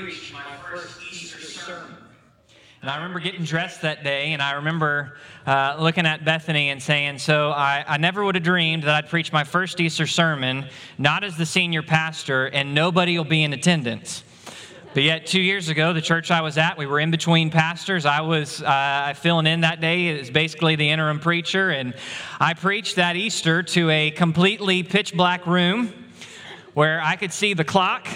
my 0.00 0.56
first 0.70 0.98
Easter 1.12 1.40
sermon. 1.42 1.94
And 2.80 2.90
I 2.90 2.96
remember 2.96 3.20
getting 3.20 3.44
dressed 3.44 3.82
that 3.82 4.02
day, 4.02 4.32
and 4.32 4.40
I 4.40 4.52
remember 4.52 5.18
uh, 5.46 5.76
looking 5.78 6.06
at 6.06 6.24
Bethany 6.24 6.70
and 6.70 6.82
saying, 6.82 7.18
So 7.18 7.50
I, 7.50 7.84
I 7.86 7.98
never 7.98 8.24
would 8.24 8.34
have 8.34 8.44
dreamed 8.44 8.84
that 8.84 8.94
I'd 8.94 9.10
preach 9.10 9.30
my 9.30 9.44
first 9.44 9.78
Easter 9.78 10.06
sermon, 10.06 10.66
not 10.96 11.22
as 11.22 11.36
the 11.36 11.44
senior 11.44 11.82
pastor, 11.82 12.46
and 12.46 12.74
nobody 12.74 13.18
will 13.18 13.26
be 13.26 13.42
in 13.42 13.52
attendance. 13.52 14.24
But 14.94 15.02
yet, 15.02 15.26
two 15.26 15.42
years 15.42 15.68
ago, 15.68 15.92
the 15.92 16.00
church 16.00 16.30
I 16.30 16.40
was 16.40 16.56
at, 16.56 16.78
we 16.78 16.86
were 16.86 16.98
in 16.98 17.10
between 17.10 17.50
pastors. 17.50 18.06
I 18.06 18.22
was 18.22 18.62
uh, 18.62 19.12
filling 19.18 19.46
in 19.46 19.60
that 19.60 19.82
day 19.82 20.18
as 20.18 20.30
basically 20.30 20.76
the 20.76 20.88
interim 20.88 21.20
preacher, 21.20 21.68
and 21.68 21.94
I 22.40 22.54
preached 22.54 22.96
that 22.96 23.16
Easter 23.16 23.62
to 23.62 23.90
a 23.90 24.10
completely 24.12 24.82
pitch 24.82 25.14
black 25.14 25.46
room 25.46 25.92
where 26.72 27.02
I 27.02 27.16
could 27.16 27.34
see 27.34 27.52
the 27.52 27.64
clock 27.64 28.08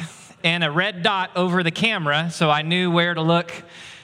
and 0.45 0.63
a 0.63 0.71
red 0.71 1.03
dot 1.03 1.31
over 1.37 1.63
the 1.63 1.71
camera, 1.71 2.31
so 2.31 2.51
I 2.51 2.61
knew 2.61 2.91
where 2.91 3.15
to 3.15 3.23
look 3.23 3.51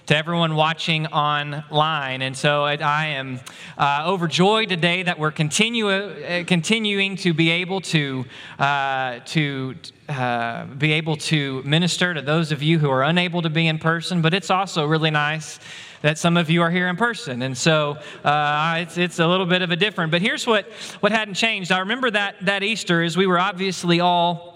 to 0.07 0.17
everyone 0.17 0.57
watching 0.57 1.07
online. 1.07 2.23
And 2.23 2.35
so 2.35 2.65
I 2.65 3.09
am 3.09 3.41
uh, 3.77 4.05
overjoyed 4.07 4.71
today 4.71 5.03
that 5.03 5.19
we're 5.19 5.31
continue, 5.33 5.89
uh, 5.89 6.45
continuing 6.45 7.17
to 7.17 7.35
be 7.35 7.51
able 7.51 7.83
to, 7.83 8.25
uh, 8.59 9.21
to 9.27 9.75
uh, 10.09 10.65
be 10.65 10.93
able 10.93 11.17
to 11.17 11.63
minister 11.63 12.15
to 12.15 12.23
those 12.23 12.53
of 12.53 12.63
you 12.63 12.79
who 12.79 12.91
are 12.91 13.05
unable 13.05 13.43
to 13.43 13.51
be 13.51 13.69
in 13.69 13.79
person, 13.79 14.23
but 14.23 14.33
it's 14.33 14.51
also 14.51 14.87
really 14.87 15.11
nice 15.11 15.61
that 16.01 16.17
some 16.17 16.39
of 16.39 16.49
you 16.49 16.63
are 16.63 16.71
here 16.71 16.89
in 16.89 16.97
person. 16.97 17.43
And 17.43 17.57
so 17.57 17.99
uh, 18.25 18.77
it's, 18.79 18.97
it's 18.97 19.19
a 19.19 19.29
little 19.29 19.47
bit 19.47 19.61
of 19.61 19.71
a 19.71 19.77
different. 19.77 20.11
But 20.11 20.23
here's 20.23 20.47
what, 20.47 20.65
what 21.01 21.13
hadn't 21.13 21.35
changed. 21.35 21.71
I 21.71 21.81
remember 21.81 22.11
that, 22.11 22.37
that 22.47 22.63
Easter 22.63 23.03
is 23.03 23.17
we 23.17 23.27
were 23.27 23.39
obviously 23.39 24.01
all 24.01 24.50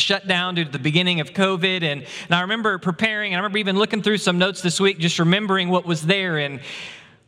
shut 0.00 0.26
down 0.26 0.54
due 0.54 0.64
to 0.64 0.70
the 0.70 0.78
beginning 0.78 1.20
of 1.20 1.30
COVID. 1.30 1.82
And, 1.82 2.02
and 2.02 2.34
I 2.34 2.42
remember 2.42 2.78
preparing, 2.78 3.32
and 3.32 3.38
I 3.38 3.40
remember 3.40 3.58
even 3.58 3.76
looking 3.76 4.02
through 4.02 4.18
some 4.18 4.38
notes 4.38 4.62
this 4.62 4.80
week, 4.80 4.98
just 4.98 5.18
remembering 5.18 5.68
what 5.68 5.86
was 5.86 6.02
there. 6.02 6.38
And 6.38 6.60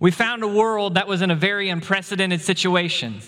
we 0.01 0.11
found 0.11 0.43
a 0.43 0.49
world 0.49 0.95
that 0.95 1.07
was 1.07 1.23
in 1.23 1.31
a 1.31 1.37
very 1.37 1.69
unprecedented 1.69 2.41
situation. 2.41 3.21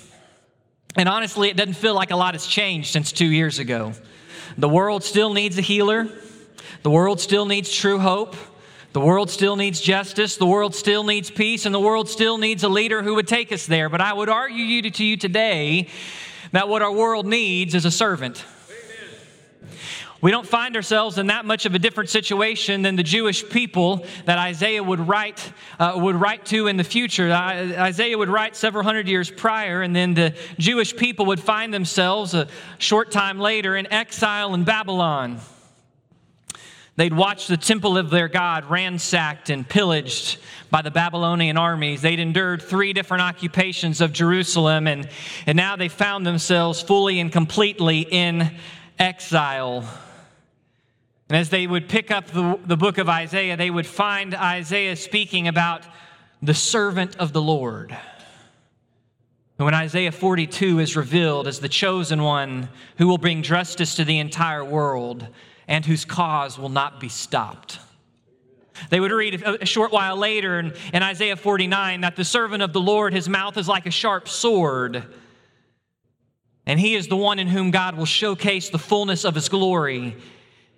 And 0.97 1.09
honestly, 1.09 1.49
it 1.49 1.57
doesn't 1.57 1.75
feel 1.75 1.95
like 1.95 2.11
a 2.11 2.17
lot 2.17 2.35
has 2.35 2.47
changed 2.47 2.93
since 2.93 3.13
two 3.13 3.27
years 3.27 3.59
ago. 3.59 3.93
The 4.59 4.69
world 4.69 5.03
still 5.05 5.33
needs 5.33 5.59
a 5.59 5.63
healer, 5.63 6.09
the 6.83 6.91
world 6.91 7.21
still 7.21 7.47
needs 7.47 7.73
true 7.73 7.99
hope. 7.99 8.37
The 8.93 9.01
world 9.01 9.29
still 9.29 9.57
needs 9.57 9.81
justice. 9.81 10.37
The 10.37 10.47
world 10.47 10.73
still 10.73 11.03
needs 11.03 11.29
peace. 11.29 11.67
And 11.67 11.75
the 11.75 11.81
world 11.81 12.09
still 12.09 12.39
needs 12.39 12.63
a 12.63 12.69
leader 12.69 13.03
who 13.03 13.17
would 13.17 13.27
take 13.27 13.51
us 13.51 13.67
there. 13.67 13.89
But 13.89 14.01
I 14.01 14.13
would 14.13 14.29
argue 14.29 14.89
to 14.89 15.05
you 15.05 15.17
today 15.17 15.89
that 16.53 16.69
what 16.69 16.81
our 16.81 16.93
world 16.93 17.27
needs 17.27 17.75
is 17.75 17.85
a 17.87 17.91
servant. 17.91 18.45
We 20.25 20.31
don't 20.31 20.47
find 20.47 20.75
ourselves 20.75 21.19
in 21.19 21.27
that 21.27 21.45
much 21.45 21.67
of 21.67 21.75
a 21.75 21.79
different 21.79 22.09
situation 22.09 22.81
than 22.81 22.97
the 22.97 23.03
Jewish 23.03 23.47
people 23.47 24.07
that 24.25 24.39
Isaiah 24.39 24.83
would 24.83 25.07
write, 25.07 25.53
uh, 25.79 25.93
would 25.97 26.17
write 26.17 26.47
to 26.47 26.67
in 26.67 26.79
the 26.79 26.83
future. 26.83 27.31
Uh, 27.31 27.75
Isaiah 27.83 28.17
would 28.17 28.31
write 28.31 28.57
several 28.57 28.85
hundred 28.85 29.07
years 29.07 29.31
prior, 29.31 29.83
and 29.83 29.95
then 29.95 30.15
the 30.15 30.35
Jewish 30.57 30.97
people 30.97 31.27
would 31.27 31.41
find 31.41 31.75
themselves 31.75 32.33
a 32.33 32.49
short 32.79 33.11
time 33.11 33.39
later 33.39 33.77
in 33.77 33.87
exile 33.93 34.55
in 34.55 34.65
Babylon. 34.65 35.41
They'd 36.97 37.13
watched 37.13 37.49
the 37.49 37.59
temple 37.59 37.99
of 37.99 38.09
their 38.09 38.29
God 38.29 38.71
ransacked 38.71 39.51
and 39.51 39.69
pillaged 39.69 40.39
by 40.71 40.81
the 40.81 40.91
Babylonian 40.91 41.59
armies. 41.59 42.01
They'd 42.01 42.19
endured 42.19 42.63
three 42.63 42.95
different 42.95 43.25
occupations 43.25 44.01
of 44.01 44.15
Jerusalem, 44.15 44.87
and, 44.87 45.07
and 45.45 45.55
now 45.55 45.77
they 45.77 45.89
found 45.89 46.27
themselves 46.27 46.81
fully 46.81 47.21
and 47.21 47.31
completely 47.31 48.07
in 48.11 48.57
exile. 48.99 49.87
And 51.29 51.39
as 51.39 51.49
they 51.49 51.67
would 51.67 51.89
pick 51.89 52.11
up 52.11 52.27
the, 52.27 52.59
the 52.67 52.77
book 52.77 52.99
of 52.99 53.09
Isaiah, 53.09 53.57
they 53.57 53.71
would 53.71 53.87
find 53.87 54.35
Isaiah 54.35 54.97
speaking 54.97 55.49
about 55.49 55.83
the 56.43 56.55
servant 56.55 57.17
of 57.17 57.33
the 57.33 57.41
Lord. 57.41 57.97
And 59.59 59.65
When 59.65 59.75
Isaiah 59.75 60.13
42 60.13 60.81
is 60.81 60.97
revealed 60.97 61.47
as 61.47 61.61
the 61.61 61.69
chosen 61.69 62.23
one 62.23 62.69
who 62.99 63.07
will 63.07 63.19
bring 63.19 63.43
justice 63.43 63.95
to 63.95 64.05
the 64.05 64.19
entire 64.19 64.65
world 64.65 65.27
and 65.67 65.87
whose 65.87 66.05
cause 66.05 66.59
will 66.59 66.69
not 66.69 67.01
be 67.01 67.09
stopped. 67.09 67.79
They 68.91 69.01
would 69.01 69.13
read 69.13 69.43
a 69.43 69.65
short 69.65 69.93
while 69.93 70.17
later 70.17 70.59
in, 70.59 70.75
in 70.93 71.03
Isaiah 71.03 71.37
49 71.37 72.01
that 72.01 72.17
the 72.17 72.25
servant 72.25 72.63
of 72.63 72.73
the 72.73 72.81
Lord, 72.81 73.15
his 73.15 73.29
mouth 73.29 73.57
is 73.57 73.69
like 73.69 73.87
a 73.87 73.91
sharp 73.91 74.29
sword. 74.29 75.05
And 76.67 76.81
he 76.81 76.95
is 76.95 77.07
the 77.07 77.17
one 77.17 77.39
in 77.39 77.47
whom 77.47 77.71
God 77.71 77.97
will 77.97 78.05
showcase 78.05 78.71
the 78.71 78.79
fullness 78.79 79.25
of 79.25 79.37
his 79.37 79.49
glory. 79.49 80.17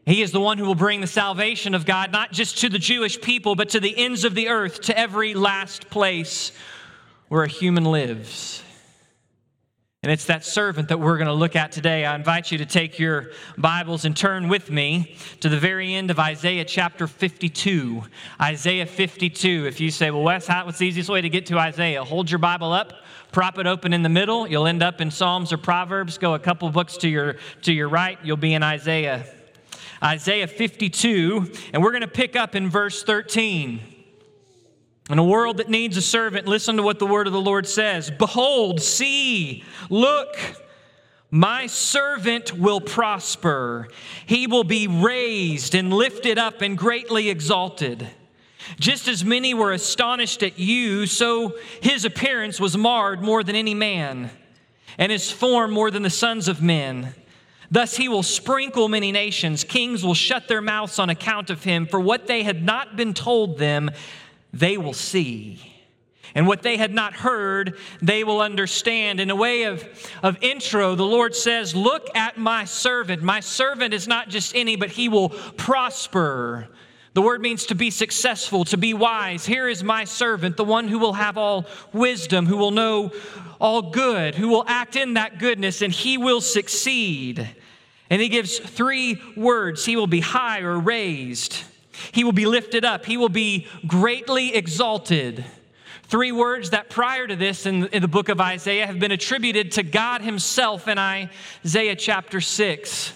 He 0.07 0.23
is 0.23 0.31
the 0.31 0.41
one 0.41 0.57
who 0.57 0.65
will 0.65 0.77
bring 0.77 1.01
the 1.01 1.09
salvation 1.09 1.75
of 1.75 1.85
God, 1.85 2.13
not 2.13 2.31
just 2.31 2.59
to 2.59 2.69
the 2.69 2.79
Jewish 2.79 3.21
people, 3.21 3.57
but 3.57 3.71
to 3.71 3.81
the 3.81 3.93
ends 3.99 4.25
of 4.25 4.37
the 4.37 4.49
earth, 4.49 4.83
to 4.83 4.97
every 4.97 5.35
last 5.35 5.91
place 5.91 6.53
where 7.29 7.43
a 7.43 7.49
human 7.49 7.85
lives. 7.85 8.63
And 10.05 10.13
it's 10.13 10.27
that 10.27 10.45
servant 10.45 10.91
that 10.91 11.01
we're 11.01 11.17
going 11.17 11.27
to 11.27 11.33
look 11.33 11.57
at 11.57 11.73
today. 11.73 12.05
I 12.05 12.15
invite 12.15 12.53
you 12.53 12.59
to 12.59 12.67
take 12.67 13.01
your 13.01 13.33
Bibles 13.59 14.05
and 14.05 14.17
turn 14.17 14.49
with 14.49 14.71
me 14.71 15.17
to 15.41 15.49
the 15.49 15.59
very 15.59 15.93
end 15.93 16.13
of 16.13 16.21
Isaiah 16.21 16.65
chapter 16.65 17.09
52. 17.09 18.05
Isaiah 18.41 18.87
52. 18.87 19.67
If 19.67 19.81
you 19.81 19.91
say, 19.91 20.13
well, 20.13 20.23
Wes, 20.23 20.49
what's 20.49 20.79
the 20.79 20.87
easiest 20.87 21.11
way 21.11 21.21
to 21.21 21.29
get 21.29 21.47
to 21.47 21.59
Isaiah? 21.59 22.05
Hold 22.05 22.31
your 22.31 22.39
Bible 22.39 22.73
up, 22.73 22.93
prop 23.33 23.59
it 23.59 23.67
open 23.67 23.93
in 23.93 24.05
the 24.05 24.09
middle. 24.09 24.47
You'll 24.47 24.69
end 24.69 24.85
up 24.85 25.01
in 25.01 25.11
Psalms 25.11 25.53
or 25.53 25.59
Proverbs. 25.59 26.17
Go 26.17 26.35
a 26.35 26.39
couple 26.39 26.71
books 26.71 26.97
to 26.99 27.09
your, 27.09 27.39
to 27.63 27.73
your 27.73 27.89
right. 27.89 28.17
You'll 28.23 28.37
be 28.37 28.55
in 28.55 28.63
Isaiah. 28.63 29.27
Isaiah 30.03 30.47
52, 30.47 31.53
and 31.73 31.83
we're 31.83 31.91
going 31.91 32.03
to 32.03 32.09
pick 32.09 32.37
up 32.37 32.55
in 32.55 32.69
verse 32.69 33.03
13. 33.03 33.81
In 35.09 35.19
a 35.19 35.25
world 35.25 35.59
that 35.59 35.69
needs 35.69 35.97
a 35.97 36.03
servant, 36.03 36.47
listen 36.47 36.77
to 36.77 36.83
what 36.83 36.99
the 36.99 37.07
word 37.07 37.27
of 37.27 37.33
the 37.33 37.41
Lord 37.41 37.67
says 37.67 38.11
Behold, 38.11 38.83
see, 38.83 39.65
look, 39.89 40.37
my 41.31 41.67
servant 41.67 42.53
will 42.53 42.81
prosper. 42.81 43.89
He 44.27 44.47
will 44.47 44.65
be 44.65 44.87
raised 44.89 45.75
and 45.75 45.93
lifted 45.93 46.39
up 46.39 46.61
and 46.61 46.77
greatly 46.77 47.31
exalted. 47.31 48.09
Just 48.81 49.07
as 49.07 49.25
many 49.25 49.55
were 49.55 49.73
astonished 49.73 50.43
at 50.43 50.59
you, 50.59 51.07
so 51.07 51.57
his 51.81 52.05
appearance 52.05 52.59
was 52.59 52.77
marred 52.77 53.23
more 53.23 53.45
than 53.45 53.55
any 53.55 53.75
man, 53.75 54.31
and 54.99 55.13
his 55.13 55.31
form 55.31 55.71
more 55.71 55.91
than 55.91 56.03
the 56.03 56.11
sons 56.11 56.49
of 56.49 56.61
men. 56.61 57.15
Thus 57.71 57.97
he 57.97 58.09
will 58.09 58.23
sprinkle 58.23 58.89
many 58.89 59.13
nations. 59.13 59.65
Kings 59.65 60.05
will 60.05 60.15
shut 60.15 60.49
their 60.49 60.61
mouths 60.61 60.99
on 60.99 61.11
account 61.11 61.51
of 61.51 61.65
him, 61.65 61.87
for 61.87 62.01
what 62.01 62.27
they 62.27 62.43
had 62.43 62.65
not 62.65 62.97
been 62.97 63.15
told 63.15 63.59
them, 63.59 63.91
they 64.53 64.77
will 64.77 64.93
see. 64.93 65.61
And 66.35 66.47
what 66.47 66.63
they 66.63 66.77
had 66.77 66.93
not 66.93 67.15
heard, 67.15 67.79
they 68.03 68.23
will 68.23 68.43
understand. 68.43 69.21
In 69.21 69.31
a 69.31 69.37
way 69.37 69.65
of, 69.65 69.83
of 70.23 70.37
intro, 70.43 70.95
the 70.95 71.03
Lord 71.03 71.35
says, 71.35 71.75
Look 71.75 72.15
at 72.15 72.37
my 72.37 72.67
servant. 72.67 73.23
My 73.23 73.41
servant 73.41 73.95
is 73.95 74.07
not 74.07 74.29
just 74.29 74.55
any, 74.55 74.77
but 74.77 74.91
he 74.91 75.09
will 75.09 75.31
prosper. 75.31 76.69
The 77.17 77.23
word 77.23 77.41
means 77.41 77.65
to 77.69 77.75
be 77.75 77.91
successful, 77.91 78.67
to 78.67 78.77
be 78.77 78.93
wise. 78.93 79.47
Here 79.47 79.71
is 79.71 79.83
my 79.83 80.05
servant, 80.05 80.59
the 80.59 80.65
one 80.65 80.87
who 80.87 80.99
will 80.99 81.15
have 81.15 81.39
all 81.39 81.65
wisdom, 81.95 82.45
who 82.45 82.59
will 82.59 82.73
know 82.73 83.11
all 83.59 83.91
good, 83.91 84.35
who 84.35 84.49
will 84.49 84.65
act 84.69 84.97
in 84.97 85.15
that 85.15 85.39
goodness, 85.39 85.81
and 85.81 85.91
he 85.91 86.19
will 86.19 86.43
succeed. 86.43 87.49
And 88.11 88.21
he 88.21 88.29
gives 88.29 88.59
three 88.59 89.19
words 89.35 89.87
He 89.87 89.97
will 89.97 90.07
be 90.07 90.21
high 90.21 90.61
or 90.61 90.79
raised, 90.79 91.65
he 92.13 92.23
will 92.23 92.33
be 92.33 92.45
lifted 92.45 92.85
up, 92.85 93.07
he 93.07 93.17
will 93.17 93.31
be 93.31 93.67
greatly 93.87 94.55
exalted. 94.55 95.43
Three 96.03 96.33
words 96.33 96.69
that 96.69 96.91
prior 96.91 97.27
to 97.27 97.35
this 97.35 97.65
in, 97.65 97.87
in 97.87 98.03
the 98.03 98.09
book 98.09 98.29
of 98.29 98.43
Isaiah 98.43 98.87
have 98.87 98.99
been 98.99 99.11
attributed 99.11 99.73
to 99.73 99.83
God 99.83 100.21
Himself 100.21 100.87
in 100.87 100.99
Isaiah 100.99 101.97
chapter 101.97 102.43
6 102.43 103.15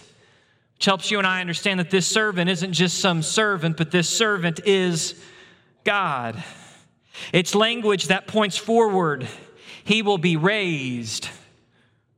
which 0.81 0.87
helps 0.87 1.11
you 1.11 1.19
and 1.19 1.27
I 1.27 1.43
understand 1.43 1.79
that 1.79 1.91
this 1.91 2.07
servant 2.07 2.49
isn't 2.49 2.73
just 2.73 3.01
some 3.01 3.21
servant, 3.21 3.77
but 3.77 3.91
this 3.91 4.09
servant 4.09 4.61
is 4.65 5.15
God. 5.85 6.43
It's 7.35 7.55
language 7.55 8.07
that 8.07 8.27
points 8.27 8.57
forward. 8.57 9.29
He 9.85 10.01
will 10.01 10.17
be 10.17 10.39
raised, 10.39 11.29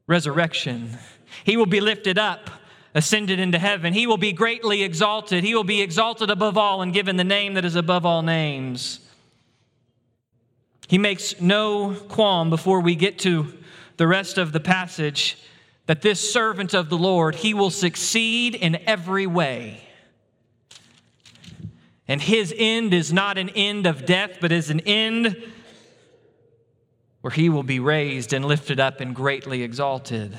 resurrection. 0.06 0.96
He 1.42 1.56
will 1.56 1.66
be 1.66 1.80
lifted 1.80 2.20
up, 2.20 2.50
ascended 2.94 3.40
into 3.40 3.58
heaven. 3.58 3.94
He 3.94 4.06
will 4.06 4.16
be 4.16 4.32
greatly 4.32 4.84
exalted. 4.84 5.42
He 5.42 5.56
will 5.56 5.64
be 5.64 5.82
exalted 5.82 6.30
above 6.30 6.56
all 6.56 6.82
and 6.82 6.92
given 6.92 7.16
the 7.16 7.24
name 7.24 7.54
that 7.54 7.64
is 7.64 7.74
above 7.74 8.06
all 8.06 8.22
names. 8.22 9.00
He 10.86 10.98
makes 10.98 11.40
no 11.40 11.94
qualm 11.94 12.48
before 12.48 12.78
we 12.78 12.94
get 12.94 13.18
to 13.20 13.54
the 13.96 14.06
rest 14.06 14.38
of 14.38 14.52
the 14.52 14.60
passage 14.60 15.36
that 15.86 16.02
this 16.02 16.32
servant 16.32 16.74
of 16.74 16.88
the 16.88 16.98
Lord, 16.98 17.34
he 17.36 17.54
will 17.54 17.70
succeed 17.70 18.54
in 18.54 18.76
every 18.86 19.26
way. 19.26 19.82
And 22.08 22.20
his 22.20 22.54
end 22.56 22.92
is 22.94 23.12
not 23.12 23.38
an 23.38 23.48
end 23.50 23.86
of 23.86 24.04
death, 24.04 24.38
but 24.40 24.52
is 24.52 24.70
an 24.70 24.80
end 24.80 25.42
where 27.20 27.30
he 27.30 27.48
will 27.48 27.62
be 27.62 27.80
raised 27.80 28.32
and 28.32 28.44
lifted 28.44 28.80
up 28.80 29.00
and 29.00 29.14
greatly 29.14 29.62
exalted. 29.62 30.36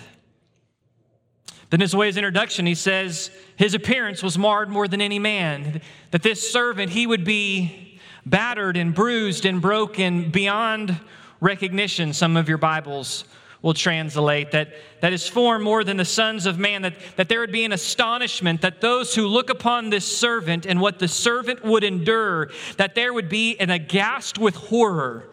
Then, 1.69 1.79
his 1.79 1.95
way 1.95 2.07
his 2.07 2.17
introduction, 2.17 2.65
he 2.65 2.75
says 2.75 3.31
his 3.55 3.73
appearance 3.73 4.21
was 4.21 4.37
marred 4.37 4.69
more 4.69 4.87
than 4.87 5.01
any 5.01 5.17
man. 5.17 5.81
That 6.11 6.21
this 6.21 6.51
servant, 6.51 6.91
he 6.91 7.07
would 7.07 7.23
be 7.23 7.99
battered 8.25 8.77
and 8.77 8.93
bruised 8.93 9.45
and 9.45 9.61
broken 9.61 10.29
beyond 10.29 10.99
recognition. 11.41 12.13
Some 12.13 12.37
of 12.37 12.47
your 12.47 12.59
Bibles 12.59 13.23
will 13.63 13.73
translate 13.73 14.51
that, 14.51 14.73
that 14.99 15.13
is 15.13 15.27
formed 15.27 15.63
more 15.63 15.83
than 15.83 15.97
the 15.97 16.05
sons 16.05 16.45
of 16.45 16.59
man, 16.59 16.83
that, 16.83 16.93
that 17.15 17.29
there 17.29 17.39
would 17.39 17.51
be 17.51 17.63
an 17.63 17.71
astonishment 17.71 18.61
that 18.61 18.81
those 18.81 19.15
who 19.15 19.25
look 19.25 19.49
upon 19.49 19.89
this 19.89 20.05
servant 20.05 20.67
and 20.67 20.79
what 20.79 20.99
the 20.99 21.07
servant 21.07 21.63
would 21.63 21.83
endure, 21.83 22.51
that 22.77 22.93
there 22.93 23.13
would 23.13 23.29
be 23.29 23.57
an 23.59 23.71
aghast 23.71 24.37
with 24.37 24.53
horror 24.53 25.29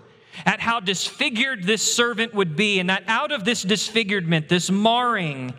at 0.47 0.61
how 0.61 0.79
disfigured 0.79 1.65
this 1.65 1.83
servant 1.83 2.33
would 2.33 2.55
be, 2.55 2.79
and 2.79 2.89
that 2.89 3.03
out 3.09 3.33
of 3.33 3.45
this 3.45 3.63
disfigurement, 3.63 4.49
this 4.49 4.71
marring, 4.71 5.53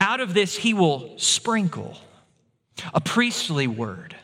out 0.00 0.20
of 0.20 0.34
this 0.34 0.56
he 0.56 0.74
will 0.74 1.16
sprinkle 1.16 1.96
a 2.92 3.00
priestly 3.00 3.68
word 3.68 4.16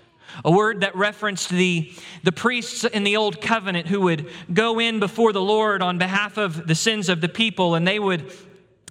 a 0.44 0.50
word 0.50 0.80
that 0.80 0.96
referenced 0.96 1.48
the, 1.50 1.92
the 2.22 2.32
priests 2.32 2.84
in 2.84 3.04
the 3.04 3.16
old 3.16 3.40
covenant 3.40 3.86
who 3.86 4.00
would 4.00 4.30
go 4.52 4.78
in 4.80 5.00
before 5.00 5.32
the 5.32 5.40
Lord 5.40 5.82
on 5.82 5.98
behalf 5.98 6.36
of 6.36 6.66
the 6.66 6.74
sins 6.74 7.08
of 7.08 7.20
the 7.20 7.28
people, 7.28 7.74
and 7.74 7.86
they 7.86 7.98
would, 7.98 8.32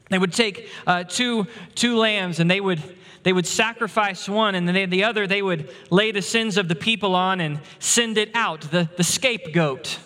they 0.09 0.17
would 0.17 0.33
take 0.33 0.69
uh, 0.87 1.03
two, 1.03 1.47
two 1.75 1.97
lambs 1.97 2.39
and 2.39 2.49
they 2.49 2.61
would, 2.61 2.81
they 3.23 3.33
would 3.33 3.45
sacrifice 3.45 4.27
one, 4.27 4.55
and 4.55 4.67
then 4.67 4.89
the 4.89 5.03
other 5.03 5.27
they 5.27 5.41
would 5.41 5.69
lay 5.89 6.11
the 6.11 6.21
sins 6.21 6.57
of 6.57 6.67
the 6.67 6.75
people 6.75 7.15
on 7.15 7.39
and 7.39 7.59
send 7.79 8.17
it 8.17 8.31
out, 8.33 8.61
the, 8.61 8.89
the 8.97 9.03
scapegoat, 9.03 9.99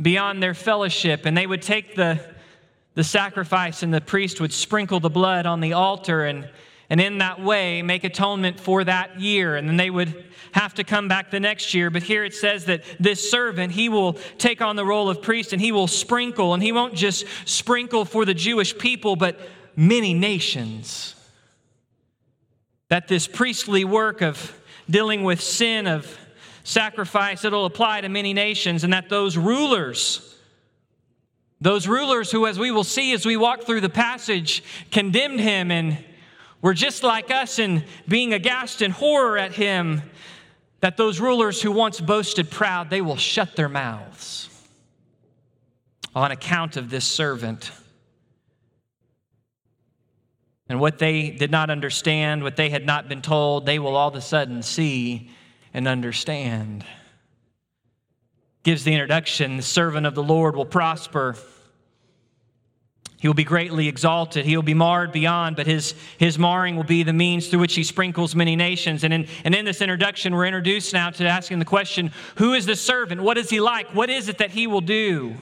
beyond 0.00 0.42
their 0.42 0.54
fellowship. 0.54 1.26
And 1.26 1.36
they 1.36 1.46
would 1.46 1.62
take 1.62 1.96
the, 1.96 2.20
the 2.94 3.02
sacrifice, 3.02 3.82
and 3.82 3.92
the 3.92 4.00
priest 4.00 4.40
would 4.40 4.52
sprinkle 4.52 5.00
the 5.00 5.10
blood 5.10 5.44
on 5.44 5.60
the 5.60 5.72
altar 5.72 6.24
and 6.24 6.48
and 6.90 7.00
in 7.00 7.18
that 7.18 7.40
way 7.40 7.82
make 7.82 8.04
atonement 8.04 8.58
for 8.58 8.84
that 8.84 9.20
year. 9.20 9.56
And 9.56 9.68
then 9.68 9.76
they 9.76 9.90
would 9.90 10.24
have 10.52 10.74
to 10.74 10.84
come 10.84 11.08
back 11.08 11.30
the 11.30 11.40
next 11.40 11.74
year. 11.74 11.90
But 11.90 12.02
here 12.02 12.24
it 12.24 12.34
says 12.34 12.64
that 12.66 12.82
this 12.98 13.30
servant, 13.30 13.72
he 13.72 13.88
will 13.88 14.14
take 14.38 14.62
on 14.62 14.76
the 14.76 14.84
role 14.84 15.10
of 15.10 15.20
priest 15.20 15.52
and 15.52 15.60
he 15.60 15.72
will 15.72 15.86
sprinkle. 15.86 16.54
And 16.54 16.62
he 16.62 16.72
won't 16.72 16.94
just 16.94 17.26
sprinkle 17.44 18.04
for 18.04 18.24
the 18.24 18.34
Jewish 18.34 18.76
people, 18.76 19.16
but 19.16 19.38
many 19.76 20.14
nations. 20.14 21.14
That 22.88 23.08
this 23.08 23.26
priestly 23.26 23.84
work 23.84 24.22
of 24.22 24.58
dealing 24.88 25.22
with 25.22 25.42
sin, 25.42 25.86
of 25.86 26.16
sacrifice, 26.64 27.44
it'll 27.44 27.66
apply 27.66 28.00
to 28.00 28.08
many 28.08 28.32
nations, 28.32 28.84
and 28.84 28.92
that 28.94 29.10
those 29.10 29.36
rulers, 29.36 30.36
those 31.60 31.86
rulers 31.86 32.30
who, 32.30 32.46
as 32.46 32.58
we 32.58 32.70
will 32.70 32.84
see 32.84 33.12
as 33.12 33.26
we 33.26 33.36
walk 33.36 33.64
through 33.64 33.82
the 33.82 33.90
passage, 33.90 34.62
condemned 34.90 35.40
him 35.40 35.70
and 35.70 36.02
were 36.60 36.74
just 36.74 37.02
like 37.02 37.30
us 37.30 37.58
in 37.58 37.84
being 38.06 38.32
aghast 38.32 38.82
in 38.82 38.90
horror 38.90 39.38
at 39.38 39.52
him, 39.52 40.02
that 40.80 40.96
those 40.96 41.20
rulers 41.20 41.62
who 41.62 41.72
once 41.72 42.00
boasted 42.00 42.50
proud, 42.50 42.90
they 42.90 43.00
will 43.00 43.16
shut 43.16 43.56
their 43.56 43.68
mouths 43.68 44.48
on 46.14 46.30
account 46.30 46.76
of 46.76 46.90
this 46.90 47.04
servant. 47.04 47.70
And 50.68 50.80
what 50.80 50.98
they 50.98 51.30
did 51.30 51.50
not 51.50 51.70
understand, 51.70 52.42
what 52.42 52.56
they 52.56 52.70
had 52.70 52.84
not 52.84 53.08
been 53.08 53.22
told, 53.22 53.64
they 53.64 53.78
will 53.78 53.96
all 53.96 54.08
of 54.08 54.14
a 54.14 54.20
sudden 54.20 54.62
see 54.62 55.30
and 55.72 55.88
understand. 55.88 56.84
Gives 58.64 58.84
the 58.84 58.92
introduction 58.92 59.56
the 59.56 59.62
servant 59.62 60.06
of 60.06 60.14
the 60.14 60.22
Lord 60.22 60.56
will 60.56 60.66
prosper. 60.66 61.36
He 63.20 63.26
will 63.26 63.34
be 63.34 63.44
greatly 63.44 63.88
exalted. 63.88 64.44
He 64.44 64.54
will 64.56 64.62
be 64.62 64.74
marred 64.74 65.10
beyond, 65.10 65.56
but 65.56 65.66
his, 65.66 65.94
his 66.18 66.38
marring 66.38 66.76
will 66.76 66.84
be 66.84 67.02
the 67.02 67.12
means 67.12 67.48
through 67.48 67.58
which 67.58 67.74
he 67.74 67.82
sprinkles 67.82 68.36
many 68.36 68.54
nations. 68.54 69.02
And 69.02 69.12
in, 69.12 69.26
and 69.44 69.54
in 69.56 69.64
this 69.64 69.82
introduction, 69.82 70.34
we're 70.34 70.46
introduced 70.46 70.92
now 70.92 71.10
to 71.10 71.26
asking 71.26 71.58
the 71.58 71.64
question 71.64 72.12
who 72.36 72.54
is 72.54 72.64
the 72.64 72.76
servant? 72.76 73.20
What 73.20 73.36
is 73.36 73.50
he 73.50 73.60
like? 73.60 73.88
What 73.92 74.08
is 74.08 74.28
it 74.28 74.38
that 74.38 74.52
he 74.52 74.68
will 74.68 74.80
do? 74.80 75.34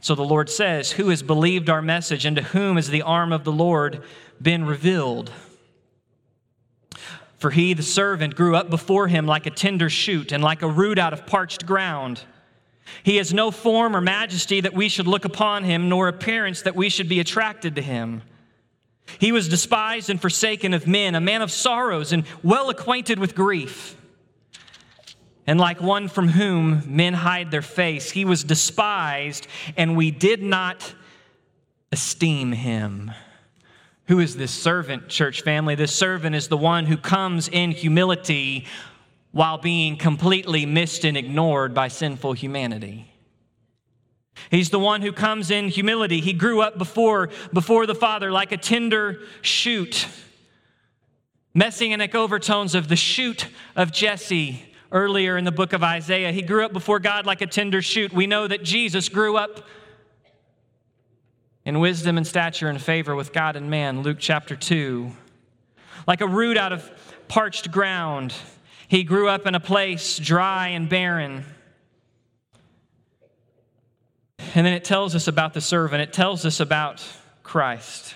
So 0.00 0.14
the 0.14 0.22
Lord 0.22 0.48
says, 0.48 0.92
Who 0.92 1.10
has 1.10 1.22
believed 1.22 1.68
our 1.68 1.82
message, 1.82 2.24
and 2.24 2.36
to 2.36 2.42
whom 2.42 2.76
has 2.76 2.88
the 2.88 3.02
arm 3.02 3.32
of 3.32 3.44
the 3.44 3.52
Lord 3.52 4.02
been 4.40 4.64
revealed? 4.64 5.30
For 7.38 7.50
he, 7.50 7.74
the 7.74 7.82
servant, 7.82 8.34
grew 8.34 8.56
up 8.56 8.70
before 8.70 9.08
him 9.08 9.26
like 9.26 9.44
a 9.44 9.50
tender 9.50 9.90
shoot 9.90 10.32
and 10.32 10.42
like 10.42 10.62
a 10.62 10.68
root 10.68 10.98
out 10.98 11.12
of 11.12 11.26
parched 11.26 11.66
ground. 11.66 12.22
He 13.02 13.16
has 13.16 13.32
no 13.32 13.50
form 13.50 13.96
or 13.96 14.00
majesty 14.00 14.60
that 14.60 14.74
we 14.74 14.88
should 14.88 15.06
look 15.06 15.24
upon 15.24 15.64
him, 15.64 15.88
nor 15.88 16.08
appearance 16.08 16.62
that 16.62 16.76
we 16.76 16.88
should 16.88 17.08
be 17.08 17.20
attracted 17.20 17.76
to 17.76 17.82
him. 17.82 18.22
He 19.18 19.32
was 19.32 19.48
despised 19.48 20.10
and 20.10 20.20
forsaken 20.20 20.74
of 20.74 20.86
men, 20.86 21.14
a 21.14 21.20
man 21.20 21.42
of 21.42 21.50
sorrows 21.50 22.12
and 22.12 22.24
well 22.42 22.70
acquainted 22.70 23.18
with 23.18 23.34
grief. 23.34 23.96
And 25.46 25.60
like 25.60 25.80
one 25.80 26.08
from 26.08 26.28
whom 26.28 26.82
men 26.86 27.12
hide 27.12 27.50
their 27.50 27.62
face, 27.62 28.10
he 28.10 28.24
was 28.24 28.44
despised, 28.44 29.46
and 29.76 29.96
we 29.96 30.10
did 30.10 30.42
not 30.42 30.94
esteem 31.92 32.52
him. 32.52 33.12
Who 34.06 34.20
is 34.20 34.36
this 34.36 34.50
servant, 34.50 35.08
church 35.08 35.42
family? 35.42 35.74
This 35.74 35.94
servant 35.94 36.34
is 36.34 36.48
the 36.48 36.56
one 36.56 36.86
who 36.86 36.96
comes 36.96 37.48
in 37.48 37.70
humility 37.72 38.66
while 39.34 39.58
being 39.58 39.96
completely 39.96 40.64
missed 40.64 41.04
and 41.04 41.16
ignored 41.16 41.74
by 41.74 41.88
sinful 41.88 42.34
humanity. 42.34 43.10
He's 44.48 44.70
the 44.70 44.78
one 44.78 45.02
who 45.02 45.12
comes 45.12 45.50
in 45.50 45.68
humility. 45.68 46.20
He 46.20 46.32
grew 46.32 46.62
up 46.62 46.78
before, 46.78 47.30
before 47.52 47.84
the 47.84 47.96
Father 47.96 48.30
like 48.30 48.52
a 48.52 48.56
tender 48.56 49.22
shoot. 49.42 50.06
Messianic 51.52 52.14
overtones 52.14 52.76
of 52.76 52.86
the 52.86 52.94
shoot 52.94 53.48
of 53.74 53.90
Jesse 53.90 54.72
earlier 54.92 55.36
in 55.36 55.44
the 55.44 55.52
book 55.52 55.72
of 55.72 55.82
Isaiah. 55.82 56.30
He 56.30 56.42
grew 56.42 56.64
up 56.64 56.72
before 56.72 57.00
God 57.00 57.26
like 57.26 57.40
a 57.40 57.46
tender 57.48 57.82
shoot. 57.82 58.12
We 58.12 58.28
know 58.28 58.46
that 58.46 58.62
Jesus 58.62 59.08
grew 59.08 59.36
up 59.36 59.66
in 61.64 61.80
wisdom 61.80 62.16
and 62.16 62.26
stature 62.26 62.68
and 62.68 62.80
favor 62.80 63.16
with 63.16 63.32
God 63.32 63.56
and 63.56 63.68
man, 63.68 64.02
Luke 64.02 64.18
chapter 64.20 64.54
2. 64.54 65.10
Like 66.06 66.20
a 66.20 66.28
root 66.28 66.56
out 66.56 66.72
of 66.72 66.88
parched 67.26 67.72
ground. 67.72 68.32
He 68.94 69.02
grew 69.02 69.28
up 69.28 69.44
in 69.44 69.56
a 69.56 69.60
place 69.60 70.18
dry 70.18 70.68
and 70.68 70.88
barren. 70.88 71.44
And 74.54 74.64
then 74.64 74.72
it 74.72 74.84
tells 74.84 75.16
us 75.16 75.26
about 75.26 75.52
the 75.52 75.60
servant, 75.60 76.00
it 76.00 76.12
tells 76.12 76.46
us 76.46 76.60
about 76.60 77.04
Christ. 77.42 78.14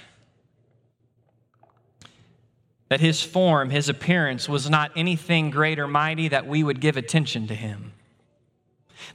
That 2.91 3.01
his 3.01 3.21
form, 3.21 3.71
his 3.71 3.89
appearance 3.89 4.49
was 4.49 4.71
not 4.71 4.93
anything 4.95 5.51
great 5.51 5.81
or 5.81 5.89
mighty 5.89 6.29
that 6.29 6.47
we 6.47 6.63
would 6.63 6.81
give 6.81 6.97
attention 6.97 7.49
to 7.49 7.57
him. 7.57 7.93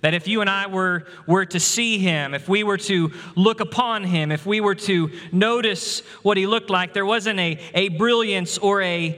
That 0.02 0.14
if 0.14 0.28
you 0.28 0.42
and 0.42 0.50
I 0.50 0.68
were, 0.68 1.08
were 1.28 1.46
to 1.46 1.62
see 1.62 1.98
him, 1.98 2.34
if 2.34 2.50
we 2.50 2.66
were 2.66 2.78
to 2.80 3.14
look 3.38 3.62
upon 3.62 4.04
him, 4.04 4.34
if 4.34 4.46
we 4.46 4.60
were 4.60 4.76
to 4.76 5.12
notice 5.32 6.02
what 6.24 6.36
he 6.36 6.46
looked 6.46 6.70
like, 6.70 6.92
there 6.92 7.06
wasn't 7.06 7.40
a, 7.40 7.58
a 7.74 7.88
brilliance 7.88 8.58
or 8.58 8.82
a, 8.82 9.18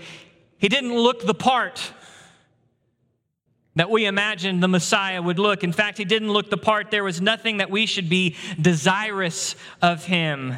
he 0.59 0.69
didn't 0.69 0.95
look 0.95 1.25
the 1.25 1.33
part 1.33 1.91
that 3.75 3.89
we 3.89 4.05
imagined 4.05 4.63
the 4.63 4.67
Messiah 4.67 5.21
would 5.21 5.39
look. 5.39 5.63
In 5.63 5.73
fact, 5.73 5.97
he 5.97 6.05
didn't 6.05 6.31
look 6.31 6.49
the 6.49 6.57
part. 6.57 6.91
There 6.91 7.03
was 7.03 7.19
nothing 7.19 7.57
that 7.57 7.69
we 7.69 7.85
should 7.85 8.09
be 8.09 8.35
desirous 8.59 9.55
of 9.81 10.05
him. 10.05 10.57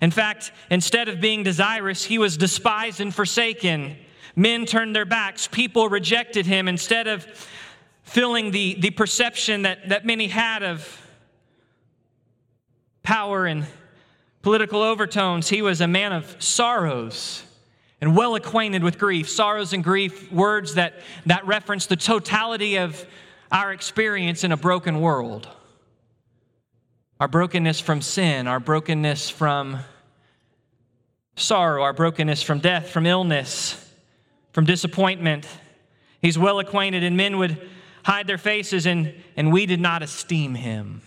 In 0.00 0.10
fact, 0.10 0.52
instead 0.70 1.08
of 1.08 1.20
being 1.20 1.42
desirous, 1.42 2.04
he 2.04 2.18
was 2.18 2.36
despised 2.36 3.00
and 3.00 3.14
forsaken. 3.14 3.96
Men 4.36 4.64
turned 4.64 4.94
their 4.94 5.04
backs, 5.04 5.48
people 5.48 5.88
rejected 5.88 6.46
him 6.46 6.68
instead 6.68 7.06
of 7.06 7.26
filling 8.04 8.50
the, 8.50 8.74
the 8.74 8.90
perception 8.90 9.62
that, 9.62 9.88
that 9.88 10.06
many 10.06 10.28
had 10.28 10.62
of 10.62 11.00
power 13.02 13.46
and 13.46 13.66
political 14.42 14.80
overtones. 14.80 15.48
He 15.48 15.60
was 15.60 15.80
a 15.80 15.88
man 15.88 16.12
of 16.12 16.36
sorrows 16.42 17.44
and 18.02 18.16
well 18.16 18.34
acquainted 18.34 18.82
with 18.82 18.98
grief. 18.98 19.30
Sorrows 19.30 19.72
and 19.72 19.82
grief, 19.82 20.30
words 20.32 20.74
that, 20.74 20.94
that 21.26 21.46
reference 21.46 21.86
the 21.86 21.94
totality 21.94 22.76
of 22.76 23.06
our 23.52 23.72
experience 23.72 24.42
in 24.42 24.50
a 24.50 24.56
broken 24.56 25.00
world. 25.00 25.48
Our 27.20 27.28
brokenness 27.28 27.78
from 27.78 28.02
sin, 28.02 28.48
our 28.48 28.58
brokenness 28.58 29.30
from 29.30 29.78
sorrow, 31.36 31.84
our 31.84 31.92
brokenness 31.92 32.42
from 32.42 32.58
death, 32.58 32.90
from 32.90 33.06
illness, 33.06 33.88
from 34.52 34.64
disappointment. 34.64 35.46
He's 36.20 36.36
well 36.36 36.58
acquainted, 36.58 37.04
and 37.04 37.16
men 37.16 37.38
would 37.38 37.70
hide 38.04 38.26
their 38.26 38.36
faces, 38.36 38.84
and, 38.84 39.14
and 39.36 39.52
we 39.52 39.64
did 39.64 39.80
not 39.80 40.02
esteem 40.02 40.56
him 40.56 41.02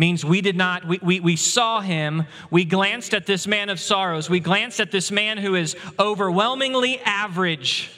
means 0.00 0.24
we 0.24 0.40
did 0.40 0.56
not, 0.56 0.84
we, 0.86 0.98
we, 1.02 1.20
we 1.20 1.36
saw 1.36 1.80
him, 1.80 2.24
we 2.50 2.64
glanced 2.64 3.14
at 3.14 3.26
this 3.26 3.46
man 3.46 3.68
of 3.68 3.78
sorrows, 3.78 4.28
we 4.30 4.40
glanced 4.40 4.80
at 4.80 4.90
this 4.90 5.10
man 5.12 5.36
who 5.38 5.54
is 5.54 5.76
overwhelmingly 5.98 6.98
average. 7.00 7.92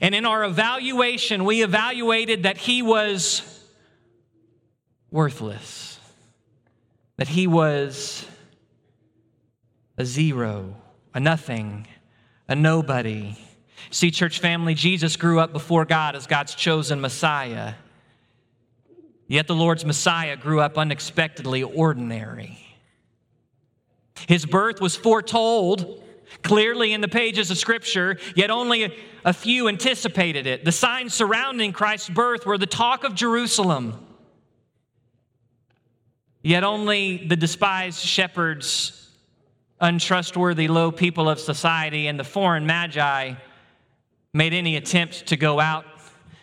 And 0.00 0.14
in 0.14 0.24
our 0.24 0.44
evaluation, 0.44 1.44
we 1.44 1.62
evaluated 1.62 2.44
that 2.44 2.56
he 2.56 2.80
was 2.80 3.42
worthless, 5.10 5.98
that 7.16 7.28
he 7.28 7.48
was 7.48 8.24
a 9.96 10.04
zero, 10.04 10.76
a 11.12 11.18
nothing, 11.18 11.88
a 12.46 12.54
nobody. 12.54 13.36
See, 13.90 14.12
church 14.12 14.38
family, 14.38 14.74
Jesus 14.74 15.16
grew 15.16 15.40
up 15.40 15.52
before 15.52 15.84
God 15.84 16.14
as 16.14 16.28
God's 16.28 16.54
chosen 16.54 17.00
Messiah. 17.00 17.74
Yet 19.28 19.46
the 19.46 19.54
Lord's 19.54 19.84
Messiah 19.84 20.36
grew 20.36 20.60
up 20.60 20.78
unexpectedly 20.78 21.62
ordinary. 21.62 22.58
His 24.26 24.46
birth 24.46 24.80
was 24.80 24.96
foretold 24.96 26.02
clearly 26.42 26.92
in 26.92 27.02
the 27.02 27.08
pages 27.08 27.50
of 27.50 27.58
Scripture, 27.58 28.18
yet 28.34 28.50
only 28.50 28.96
a, 29.24 29.32
few 29.32 29.68
anticipated 29.68 30.46
it. 30.46 30.64
The 30.64 30.72
signs 30.72 31.12
surrounding 31.12 31.72
Christ's 31.72 32.08
birth 32.08 32.46
were 32.46 32.58
the 32.58 32.66
talk 32.66 33.04
of 33.04 33.14
Jerusalem. 33.14 34.06
Yet 36.42 36.64
only 36.64 37.26
the 37.26 37.36
despised 37.36 38.00
shepherds, 38.00 39.10
untrustworthy, 39.80 40.68
low 40.68 40.90
people 40.90 41.28
of 41.28 41.38
society, 41.38 42.06
and 42.06 42.18
the 42.18 42.24
foreign 42.24 42.64
magi 42.64 43.34
made 44.32 44.54
any 44.54 44.76
attempt 44.76 45.26
to 45.26 45.36
go 45.36 45.60
out 45.60 45.84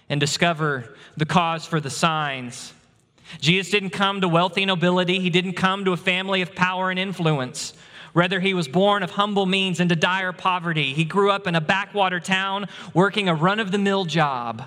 and 0.10 0.20
discover 0.20 0.96
the 1.18 1.26
cause 1.26 1.66
for 1.66 1.80
the 1.80 1.90
signs. 1.90 2.74
Jesus 3.40 3.72
didn't 3.72 3.90
come 3.90 4.22
to 4.22 4.28
wealthy 4.28 4.66
nobility, 4.66 5.20
he 5.20 5.30
didn't 5.30 5.54
come 5.54 5.86
to 5.86 5.94
a 5.94 5.98
family 5.98 6.42
of 6.42 6.56
power 6.56 6.90
and 6.90 7.00
influence. 7.00 7.74
Rather, 8.14 8.40
he 8.40 8.54
was 8.54 8.70
born 8.70 9.04
of 9.04 9.12
humble 9.12 9.46
means 9.46 9.82
into 9.82 9.96
dire 9.96 10.32
poverty. 10.32 10.94
He 10.94 11.04
grew 11.04 11.32
up 11.32 11.48
in 11.48 11.56
a 11.56 11.62
backwater 11.62 12.22
town 12.22 12.68
working 12.94 13.28
a 13.28 13.36
run 13.36 13.60
of 13.60 13.72
the 13.72 13.78
mill 13.78 14.06
job. 14.06 14.64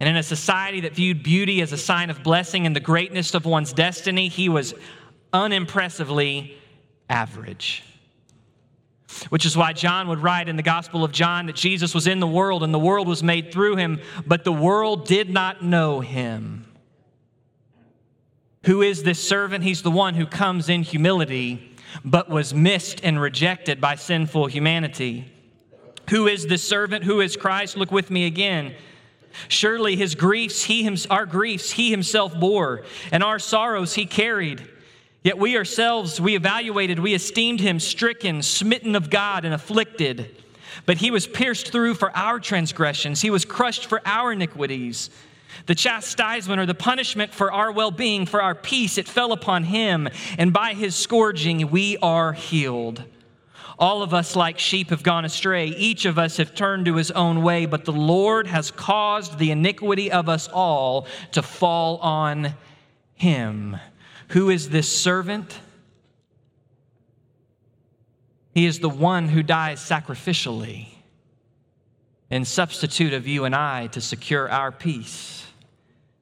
And 0.00 0.08
in 0.08 0.16
a 0.16 0.22
society 0.22 0.80
that 0.80 0.94
viewed 0.94 1.22
beauty 1.22 1.60
as 1.60 1.72
a 1.72 1.76
sign 1.76 2.10
of 2.10 2.24
blessing 2.24 2.66
and 2.66 2.74
the 2.74 2.80
greatness 2.80 3.34
of 3.34 3.44
one's 3.44 3.72
destiny, 3.72 4.28
he 4.28 4.48
was 4.48 4.74
unimpressively 5.32 6.58
average. 7.08 7.84
Which 9.28 9.44
is 9.44 9.56
why 9.56 9.72
John 9.72 10.08
would 10.08 10.20
write 10.20 10.48
in 10.48 10.56
the 10.56 10.62
Gospel 10.62 11.04
of 11.04 11.12
John 11.12 11.46
that 11.46 11.56
Jesus 11.56 11.94
was 11.94 12.06
in 12.06 12.18
the 12.18 12.26
world 12.26 12.64
and 12.64 12.72
the 12.72 12.78
world 12.78 13.06
was 13.06 13.22
made 13.22 13.52
through 13.52 13.76
him, 13.76 14.00
but 14.26 14.42
the 14.44 14.52
world 14.52 15.06
did 15.06 15.30
not 15.30 15.62
know 15.62 16.00
him. 16.00 16.66
Who 18.64 18.82
is 18.82 19.02
this 19.02 19.26
servant? 19.26 19.64
He's 19.64 19.82
the 19.82 19.90
one 19.90 20.14
who 20.14 20.26
comes 20.26 20.68
in 20.68 20.82
humility, 20.82 21.76
but 22.04 22.28
was 22.28 22.52
missed 22.52 23.00
and 23.02 23.20
rejected 23.20 23.80
by 23.80 23.94
sinful 23.94 24.46
humanity. 24.46 25.32
Who 26.10 26.26
is 26.26 26.46
this 26.46 26.62
servant? 26.62 27.04
Who 27.04 27.20
is 27.20 27.36
Christ? 27.36 27.76
Look 27.76 27.90
with 27.90 28.10
me 28.10 28.26
again. 28.26 28.74
Surely 29.48 29.96
his 29.96 30.14
griefs, 30.14 30.64
he 30.64 30.88
our 31.08 31.24
griefs, 31.24 31.70
he 31.70 31.90
himself 31.90 32.38
bore, 32.38 32.84
and 33.12 33.22
our 33.22 33.38
sorrows 33.38 33.94
he 33.94 34.04
carried. 34.04 34.68
Yet 35.22 35.38
we 35.38 35.56
ourselves, 35.56 36.20
we 36.20 36.34
evaluated, 36.34 36.98
we 36.98 37.14
esteemed 37.14 37.60
him 37.60 37.78
stricken, 37.78 38.42
smitten 38.42 38.96
of 38.96 39.08
God, 39.08 39.44
and 39.44 39.54
afflicted. 39.54 40.36
But 40.86 40.98
he 40.98 41.10
was 41.10 41.26
pierced 41.26 41.70
through 41.70 41.94
for 41.94 42.14
our 42.16 42.40
transgressions, 42.40 43.20
he 43.20 43.30
was 43.30 43.44
crushed 43.44 43.86
for 43.86 44.02
our 44.04 44.32
iniquities. 44.32 45.10
The 45.66 45.74
chastisement 45.74 46.60
or 46.60 46.66
the 46.66 46.74
punishment 46.74 47.32
for 47.32 47.52
our 47.52 47.72
well 47.72 47.90
being, 47.90 48.26
for 48.26 48.42
our 48.42 48.54
peace, 48.54 48.98
it 48.98 49.08
fell 49.08 49.32
upon 49.32 49.64
him, 49.64 50.08
and 50.38 50.52
by 50.52 50.74
his 50.74 50.94
scourging 50.94 51.70
we 51.70 51.96
are 51.98 52.32
healed. 52.32 53.04
All 53.78 54.02
of 54.02 54.12
us, 54.12 54.36
like 54.36 54.58
sheep, 54.58 54.90
have 54.90 55.02
gone 55.02 55.24
astray. 55.24 55.68
Each 55.68 56.04
of 56.04 56.18
us 56.18 56.36
have 56.36 56.54
turned 56.54 56.84
to 56.84 56.96
his 56.96 57.10
own 57.10 57.42
way, 57.42 57.64
but 57.64 57.86
the 57.86 57.92
Lord 57.92 58.46
has 58.46 58.70
caused 58.70 59.38
the 59.38 59.50
iniquity 59.50 60.12
of 60.12 60.28
us 60.28 60.48
all 60.48 61.06
to 61.32 61.40
fall 61.42 61.96
on 61.98 62.54
him. 63.14 63.78
Who 64.28 64.50
is 64.50 64.68
this 64.68 64.94
servant? 64.94 65.58
He 68.52 68.66
is 68.66 68.80
the 68.80 68.90
one 68.90 69.28
who 69.28 69.42
dies 69.42 69.80
sacrificially 69.80 70.88
in 72.28 72.44
substitute 72.44 73.14
of 73.14 73.26
you 73.26 73.46
and 73.46 73.54
I 73.54 73.86
to 73.88 74.00
secure 74.00 74.48
our 74.50 74.70
peace 74.70 75.39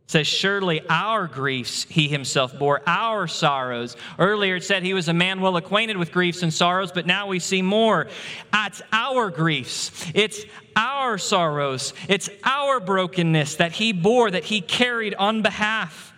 says, 0.08 0.26
Surely 0.26 0.80
our 0.88 1.28
griefs 1.28 1.86
he 1.88 2.08
himself 2.08 2.58
bore, 2.58 2.82
our 2.86 3.28
sorrows. 3.28 3.96
Earlier 4.18 4.56
it 4.56 4.64
said 4.64 4.82
he 4.82 4.94
was 4.94 5.06
a 5.06 5.14
man 5.14 5.40
well 5.40 5.56
acquainted 5.56 5.96
with 5.96 6.10
griefs 6.10 6.42
and 6.42 6.52
sorrows, 6.52 6.90
but 6.90 7.06
now 7.06 7.28
we 7.28 7.38
see 7.38 7.62
more. 7.62 8.08
It's 8.52 8.82
our 8.90 9.30
griefs, 9.30 10.10
it's 10.14 10.44
our 10.74 11.18
sorrows, 11.18 11.92
it's 12.08 12.28
our 12.42 12.80
brokenness 12.80 13.56
that 13.56 13.72
he 13.72 13.92
bore, 13.92 14.30
that 14.30 14.44
he 14.44 14.60
carried 14.62 15.14
on 15.14 15.42
behalf. 15.42 16.12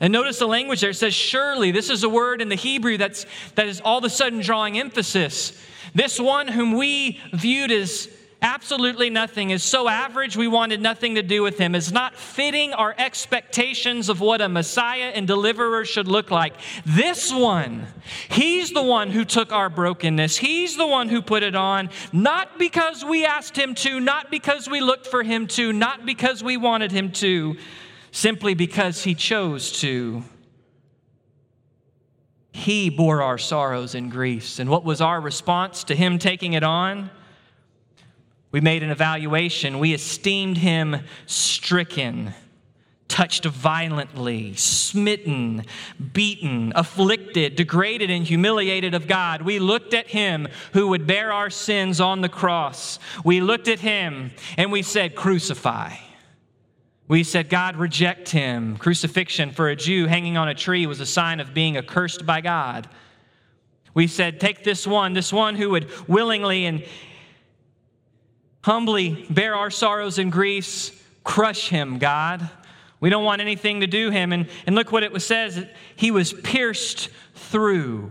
And 0.00 0.12
notice 0.12 0.38
the 0.38 0.46
language 0.46 0.80
there. 0.80 0.90
It 0.90 0.94
says, 0.94 1.12
surely. 1.12 1.72
This 1.72 1.90
is 1.90 2.04
a 2.04 2.08
word 2.08 2.40
in 2.40 2.48
the 2.48 2.54
Hebrew 2.54 2.96
that's, 2.96 3.26
that 3.56 3.66
is 3.66 3.80
all 3.80 3.98
of 3.98 4.04
a 4.04 4.10
sudden 4.10 4.40
drawing 4.40 4.78
emphasis. 4.78 5.60
This 5.92 6.20
one 6.20 6.46
whom 6.46 6.76
we 6.76 7.20
viewed 7.32 7.72
as 7.72 8.08
absolutely 8.40 9.10
nothing, 9.10 9.50
is 9.50 9.62
so 9.62 9.88
average 9.88 10.36
we 10.36 10.46
wanted 10.46 10.80
nothing 10.80 11.16
to 11.16 11.22
do 11.22 11.42
with 11.42 11.58
him, 11.58 11.74
is 11.74 11.92
not 11.92 12.14
fitting 12.14 12.72
our 12.72 12.94
expectations 12.96 14.08
of 14.08 14.20
what 14.20 14.40
a 14.40 14.48
Messiah 14.48 15.10
and 15.14 15.26
deliverer 15.26 15.84
should 15.84 16.06
look 16.06 16.30
like. 16.30 16.54
This 16.84 17.32
one, 17.32 17.86
he's 18.28 18.70
the 18.70 18.82
one 18.82 19.10
who 19.10 19.24
took 19.24 19.52
our 19.52 19.68
brokenness, 19.68 20.36
he's 20.36 20.76
the 20.76 20.86
one 20.86 21.08
who 21.08 21.20
put 21.20 21.42
it 21.42 21.54
on, 21.54 21.90
not 22.12 22.58
because 22.58 23.04
we 23.04 23.24
asked 23.24 23.56
him 23.56 23.74
to, 23.76 23.98
not 24.00 24.30
because 24.30 24.68
we 24.68 24.80
looked 24.80 25.06
for 25.06 25.22
him 25.22 25.46
to, 25.48 25.72
not 25.72 26.06
because 26.06 26.42
we 26.42 26.56
wanted 26.56 26.92
him 26.92 27.10
to, 27.12 27.56
simply 28.12 28.54
because 28.54 29.02
he 29.02 29.14
chose 29.14 29.72
to. 29.80 30.22
He 32.52 32.90
bore 32.90 33.22
our 33.22 33.38
sorrows 33.38 33.94
and 33.94 34.10
griefs. 34.10 34.58
And 34.58 34.68
what 34.68 34.84
was 34.84 35.00
our 35.00 35.20
response 35.20 35.84
to 35.84 35.94
him 35.94 36.18
taking 36.18 36.54
it 36.54 36.64
on? 36.64 37.10
We 38.50 38.60
made 38.60 38.82
an 38.82 38.90
evaluation. 38.90 39.78
We 39.78 39.92
esteemed 39.92 40.58
him 40.58 41.00
stricken, 41.26 42.32
touched 43.06 43.44
violently, 43.44 44.54
smitten, 44.54 45.64
beaten, 46.12 46.72
afflicted, 46.74 47.56
degraded, 47.56 48.10
and 48.10 48.24
humiliated 48.24 48.94
of 48.94 49.06
God. 49.06 49.42
We 49.42 49.58
looked 49.58 49.92
at 49.92 50.08
him 50.08 50.48
who 50.72 50.88
would 50.88 51.06
bear 51.06 51.32
our 51.32 51.50
sins 51.50 52.00
on 52.00 52.22
the 52.22 52.28
cross. 52.28 52.98
We 53.24 53.40
looked 53.40 53.68
at 53.68 53.80
him 53.80 54.30
and 54.56 54.72
we 54.72 54.82
said, 54.82 55.14
Crucify. 55.14 55.96
We 57.06 57.24
said, 57.24 57.48
God, 57.48 57.76
reject 57.76 58.28
him. 58.30 58.76
Crucifixion 58.76 59.50
for 59.50 59.68
a 59.68 59.76
Jew 59.76 60.06
hanging 60.06 60.36
on 60.36 60.48
a 60.48 60.54
tree 60.54 60.86
was 60.86 61.00
a 61.00 61.06
sign 61.06 61.40
of 61.40 61.54
being 61.54 61.78
accursed 61.78 62.26
by 62.26 62.42
God. 62.42 62.86
We 63.94 64.06
said, 64.06 64.40
Take 64.40 64.62
this 64.62 64.86
one, 64.86 65.14
this 65.14 65.32
one 65.32 65.56
who 65.56 65.70
would 65.70 65.90
willingly 66.06 66.66
and, 66.66 66.84
humbly 68.68 69.26
bear 69.30 69.54
our 69.54 69.70
sorrows 69.70 70.18
and 70.18 70.30
griefs, 70.30 70.92
crush 71.24 71.70
him, 71.70 71.96
God. 71.96 72.50
We 73.00 73.08
don't 73.08 73.24
want 73.24 73.40
anything 73.40 73.80
to 73.80 73.86
do 73.86 74.10
him. 74.10 74.30
And, 74.30 74.46
and 74.66 74.76
look 74.76 74.92
what 74.92 75.02
it 75.02 75.22
says 75.22 75.64
he 75.96 76.10
was 76.10 76.34
pierced 76.34 77.08
through. 77.34 78.10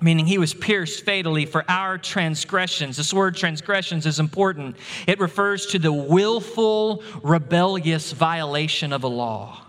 Meaning 0.00 0.26
he 0.26 0.36
was 0.36 0.52
pierced 0.52 1.04
fatally 1.04 1.46
for 1.46 1.64
our 1.70 1.96
transgressions. 1.96 2.96
This 2.96 3.14
word 3.14 3.36
transgressions 3.36 4.04
is 4.04 4.18
important. 4.18 4.76
It 5.06 5.20
refers 5.20 5.66
to 5.66 5.78
the 5.78 5.92
willful, 5.92 7.04
rebellious 7.22 8.10
violation 8.10 8.92
of 8.92 9.04
a 9.04 9.08
law. 9.08 9.64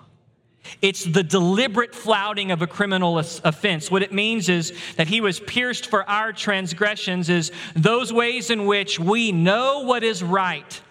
It's 0.82 1.04
the 1.04 1.24
deliberate 1.24 1.94
flouting 1.94 2.52
of 2.52 2.62
a 2.62 2.68
criminal 2.68 3.18
offense. 3.20 3.90
What 3.92 4.04
it 4.04 4.14
means 4.14 4.50
is 4.50 4.74
that 4.98 5.08
he 5.08 5.22
was 5.22 5.40
pierced 5.40 5.88
for 5.88 6.10
our 6.10 6.32
transgressions, 6.34 7.30
is 7.30 7.52
those 7.76 8.14
ways 8.14 8.50
in 8.50 8.66
which 8.66 9.00
we 9.00 9.32
know 9.32 9.82
what 9.82 10.04
is 10.04 10.24
right, 10.24 10.82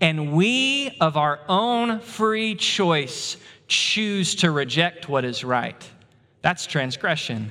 and 0.00 0.32
we, 0.32 0.96
of 1.00 1.16
our 1.16 1.40
own 1.48 2.00
free 2.00 2.54
choice, 2.54 3.36
choose 3.66 4.34
to 4.36 4.50
reject 4.50 5.08
what 5.08 5.24
is 5.24 5.44
right. 5.44 5.88
That's 6.42 6.66
transgression. 6.66 7.50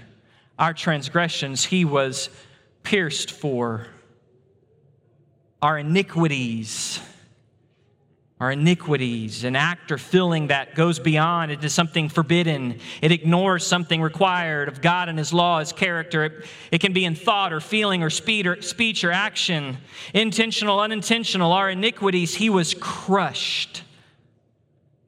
Our 0.58 0.74
transgressions, 0.74 1.66
he 1.66 1.86
was 1.86 2.30
pierced 2.84 3.32
for. 3.32 3.88
Our 5.62 5.80
iniquities, 5.80 7.00
our 8.40 8.52
iniquities, 8.52 9.44
an 9.44 9.56
act 9.56 9.92
or 9.92 9.98
feeling 9.98 10.48
that 10.48 10.76
goes 10.76 11.00
beyond 11.00 11.52
into 11.52 11.70
something 11.70 12.08
forbidden. 12.08 12.80
It 13.02 13.12
ignores 13.12 13.66
something 13.66 14.00
required 14.00 14.68
of 14.68 14.80
God 14.80 15.10
and 15.10 15.18
His 15.18 15.34
law, 15.34 15.60
His 15.60 15.74
character. 15.74 16.26
It, 16.26 16.46
it 16.74 16.78
can 16.80 16.94
be 16.94 17.04
in 17.04 17.16
thought 17.16 17.52
or 17.52 17.60
feeling 17.60 18.04
or, 18.04 18.12
speed 18.12 18.46
or 18.46 18.62
speech 18.62 19.04
or 19.04 19.12
action, 19.12 19.78
intentional, 20.14 20.80
unintentional. 20.80 21.52
Our 21.52 21.72
iniquities, 21.72 22.36
He 22.36 22.52
was 22.52 22.76
crushed. 22.76 23.84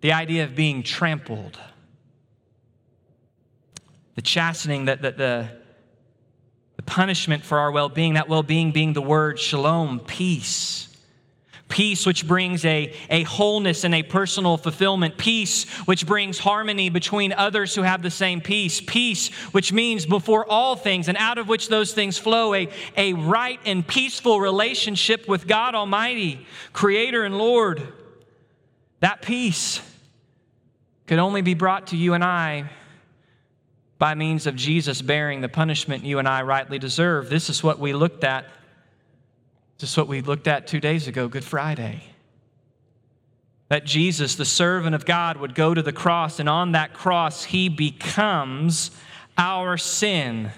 The 0.02 0.14
idea 0.14 0.46
of 0.46 0.56
being 0.56 0.82
trampled. 0.82 1.60
The 4.16 4.24
chastening, 4.24 4.86
that 4.86 5.04
the, 5.04 5.12
the, 5.12 5.50
the 6.78 6.82
punishment 6.84 7.44
for 7.44 7.60
our 7.60 7.72
well 7.72 7.90
being, 7.90 8.16
that 8.16 8.28
well 8.28 8.44
being 8.44 8.72
being 8.72 8.94
the 8.94 9.02
word 9.02 9.38
shalom, 9.38 10.00
peace 10.00 10.90
Peace, 11.70 12.04
which 12.04 12.28
brings 12.28 12.66
a, 12.66 12.94
a 13.12 13.24
wholeness 13.24 13.84
and 13.84 13.94
a 13.94 14.02
personal 14.02 14.58
fulfillment. 14.58 15.18
Peace, 15.18 15.70
which 15.86 16.08
brings 16.08 16.40
harmony 16.40 16.90
between 16.90 17.32
others 17.32 17.76
who 17.76 17.84
have 17.84 18.02
the 18.02 18.10
same 18.10 18.42
peace. 18.42 18.82
Peace, 18.82 19.30
which 19.54 19.72
means 19.72 20.08
before 20.08 20.50
all 20.50 20.76
things, 20.76 21.08
and 21.08 21.18
out 21.18 21.38
of 21.38 21.48
which 21.48 21.70
those 21.70 21.94
things 21.94 22.18
flow, 22.18 22.56
a, 22.56 22.70
a 22.98 23.14
right 23.14 23.60
and 23.66 23.88
peaceful 23.88 24.42
relationship 24.42 25.28
with 25.28 25.48
God 25.48 25.76
Almighty, 25.76 26.46
Creator 26.74 27.24
and 27.24 27.38
Lord. 27.38 27.94
That 29.00 29.22
peace 29.22 29.80
could 31.06 31.20
only 31.20 31.42
be 31.42 31.54
brought 31.54 31.88
to 31.88 31.98
you 31.98 32.16
and 32.16 32.24
I 32.24 32.70
by 34.00 34.16
means 34.16 34.48
of 34.48 34.56
Jesus 34.56 35.04
bearing 35.04 35.42
the 35.42 35.50
punishment 35.50 36.04
you 36.04 36.18
and 36.18 36.28
I 36.28 36.42
rightly 36.42 36.80
deserve. 36.80 37.30
This 37.30 37.50
is 37.50 37.64
what 37.64 37.78
we 37.78 37.94
looked 37.94 38.24
at 38.24 38.46
just 39.80 39.98
what 39.98 40.10
we 40.10 40.22
looked 40.22 40.48
at 40.48 40.68
two 40.68 40.82
days 40.82 41.08
ago, 41.08 41.30
Good 41.30 41.46
Friday. 41.46 42.04
That 43.70 43.86
Jesus, 43.86 44.36
the 44.36 44.44
servant 44.44 44.94
of 44.94 45.06
God, 45.06 45.38
would 45.38 45.56
go 45.56 45.74
to 45.74 45.82
the 45.82 45.94
cross, 45.94 46.40
and 46.40 46.50
on 46.50 46.74
that 46.74 46.94
cross, 46.94 47.46
he 47.46 47.70
becomes 47.70 48.92
our 49.38 49.78
sin, 49.78 50.52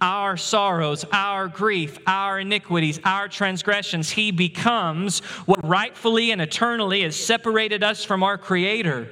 our 0.00 0.36
sorrows, 0.36 1.04
our 1.12 1.48
grief, 1.48 1.98
our 2.06 2.38
iniquities, 2.38 3.00
our 3.04 3.26
transgressions. 3.26 4.10
He 4.10 4.30
becomes 4.30 5.18
what 5.46 5.66
rightfully 5.66 6.30
and 6.30 6.40
eternally 6.40 7.02
has 7.02 7.16
separated 7.16 7.82
us 7.82 8.04
from 8.04 8.22
our 8.22 8.38
Creator. 8.38 9.08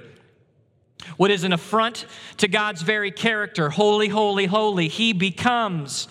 What 1.17 1.33
is 1.33 1.43
an 1.43 1.53
affront 1.53 2.07
to 2.37 2.47
God's 2.47 2.83
very 2.83 3.11
character, 3.11 3.71
holy, 3.71 4.07
holy, 4.07 4.47
holy, 4.47 4.87
he 4.87 5.13
becomes. 5.13 6.07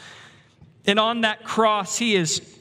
And 0.85 0.99
on 0.99 1.21
that 1.21 1.45
cross, 1.45 1.97
he 1.97 2.15
is 2.15 2.57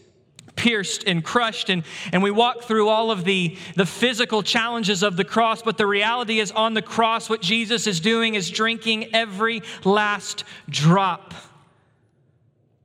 pierced 0.60 1.04
and 1.06 1.24
crushed. 1.24 1.70
And, 1.70 1.84
and 2.12 2.22
we 2.22 2.30
walk 2.30 2.64
through 2.64 2.88
all 2.88 3.10
of 3.10 3.24
the, 3.24 3.56
the 3.76 3.86
physical 3.86 4.42
challenges 4.42 5.02
of 5.02 5.16
the 5.16 5.24
cross, 5.24 5.62
but 5.62 5.78
the 5.78 5.86
reality 5.86 6.38
is 6.38 6.52
on 6.52 6.74
the 6.74 6.82
cross, 6.82 7.30
what 7.30 7.40
Jesus 7.40 7.86
is 7.86 7.98
doing 7.98 8.34
is 8.34 8.50
drinking 8.50 9.14
every 9.14 9.62
last 9.84 10.44
drop 10.68 11.32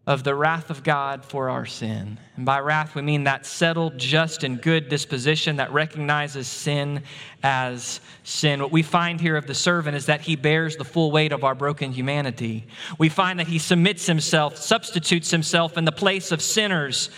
of 0.07 0.23
the 0.23 0.33
wrath 0.33 0.69
of 0.69 0.83
God 0.83 1.25
for 1.25 1.49
our 1.49 1.65
sin. 1.65 2.17
And 2.37 2.45
by 2.45 2.59
wrath, 2.59 2.95
we 2.95 3.01
mean 3.01 3.25
that 3.25 3.45
settled, 3.45 3.97
just, 3.97 4.45
and 4.45 4.61
good 4.61 4.87
disposition 4.87 5.57
that 5.57 5.73
recognizes 5.73 6.47
sin 6.47 7.03
as 7.43 7.99
sin. 8.23 8.61
What 8.61 8.71
we 8.71 8.83
find 8.83 9.19
here 9.19 9.35
of 9.35 9.47
the 9.47 9.55
servant 9.55 9.97
is 9.97 10.05
that 10.05 10.21
he 10.21 10.37
bears 10.37 10.77
the 10.77 10.85
full 10.85 11.11
weight 11.11 11.33
of 11.33 11.43
our 11.43 11.55
broken 11.55 11.91
humanity. 11.91 12.67
We 12.97 13.09
find 13.09 13.39
that 13.39 13.47
he 13.47 13.59
submits 13.59 14.05
himself, 14.05 14.57
substitutes 14.57 15.31
himself 15.31 15.75
in 15.75 15.83
the 15.83 15.91
place 15.91 16.31
of 16.31 16.41
sinners 16.41 17.09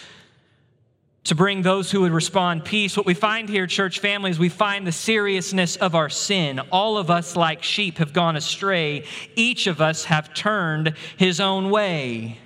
to 1.28 1.36
bring 1.36 1.62
those 1.62 1.92
who 1.92 2.02
would 2.02 2.14
respond 2.14 2.64
peace. 2.64 2.96
What 2.96 3.06
we 3.06 3.14
find 3.14 3.50
here, 3.50 3.68
church 3.68 4.00
families, 4.00 4.40
we 4.40 4.48
find 4.48 4.88
the 4.88 4.94
seriousness 4.94 5.76
of 5.76 5.94
our 5.94 6.08
sin. 6.08 6.62
All 6.72 6.98
of 6.98 7.10
us, 7.10 7.36
like 7.36 7.64
sheep, 7.64 7.98
have 7.98 8.14
gone 8.14 8.38
astray. 8.38 9.04
Each 9.36 9.68
of 9.68 9.82
us 9.82 10.06
have 10.06 10.34
turned 10.34 10.94
his 11.18 11.42
own 11.42 11.70
way. 11.70 12.38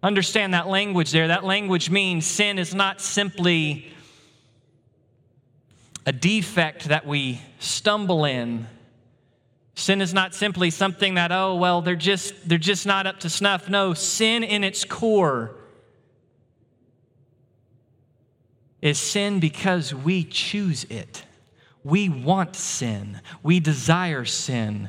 Understand 0.00 0.54
that 0.54 0.68
language 0.68 1.10
there. 1.10 1.26
That 1.26 1.44
language 1.44 1.90
means 1.90 2.24
sin 2.24 2.60
is 2.60 2.72
not 2.72 3.00
simply 3.00 3.92
a 6.06 6.12
defect 6.12 6.84
that 6.84 7.04
we 7.04 7.40
stumble 7.58 8.24
in. 8.24 8.68
Sin 9.74 10.00
is 10.00 10.14
not 10.14 10.36
simply 10.36 10.70
something 10.70 11.14
that, 11.14 11.32
oh, 11.32 11.56
well, 11.56 11.82
they're 11.82 11.96
just, 11.96 12.48
they're 12.48 12.58
just 12.58 12.86
not 12.86 13.08
up 13.08 13.18
to 13.20 13.28
snuff. 13.28 13.68
No, 13.68 13.92
sin 13.92 14.44
in 14.44 14.62
its 14.62 14.84
core 14.84 15.56
is 18.82 18.98
sin 18.98 19.40
because 19.40 19.94
we 19.94 20.24
choose 20.24 20.84
it. 20.84 21.24
We 21.84 22.08
want 22.08 22.56
sin. 22.56 23.20
We 23.42 23.60
desire 23.60 24.24
sin. 24.24 24.88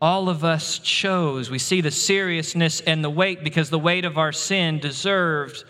All 0.00 0.28
of 0.28 0.44
us 0.44 0.78
chose. 0.78 1.50
We 1.50 1.58
see 1.58 1.80
the 1.80 1.90
seriousness 1.90 2.80
and 2.80 3.02
the 3.02 3.10
weight 3.10 3.42
because 3.42 3.70
the 3.70 3.78
weight 3.78 4.04
of 4.04 4.18
our 4.18 4.32
sin 4.32 4.78
deserved 4.78 5.64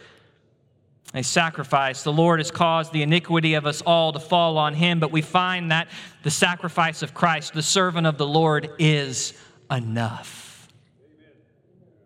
a 1.15 1.23
sacrifice. 1.23 2.03
The 2.03 2.13
Lord 2.13 2.41
has 2.41 2.51
caused 2.51 2.93
the 2.93 3.03
iniquity 3.03 3.55
of 3.55 3.67
us 3.67 3.81
all 3.83 4.13
to 4.13 4.19
fall 4.19 4.59
on 4.59 4.75
him, 4.75 4.99
but 4.99 5.13
we 5.13 5.23
find 5.23 5.71
that 5.71 5.89
the 6.25 6.31
sacrifice 6.31 7.03
of 7.03 7.15
Christ, 7.15 7.55
the 7.55 7.63
servant 7.63 8.09
of 8.09 8.19
the 8.19 8.27
Lord, 8.27 8.71
is 8.81 9.35
enough. 9.71 10.69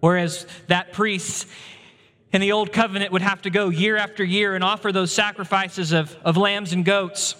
Whereas 0.00 0.46
that 0.66 0.92
priest 0.92 1.48
in 2.32 2.40
the 2.40 2.52
old 2.52 2.72
covenant 2.72 3.12
would 3.12 3.22
have 3.22 3.42
to 3.42 3.50
go 3.50 3.68
year 3.68 3.96
after 3.96 4.22
year 4.22 4.54
and 4.54 4.62
offer 4.62 4.92
those 4.92 5.12
sacrifices 5.12 5.92
of, 5.92 6.16
of 6.22 6.36
lambs 6.36 6.72
and 6.72 6.84
goats. 6.84 7.34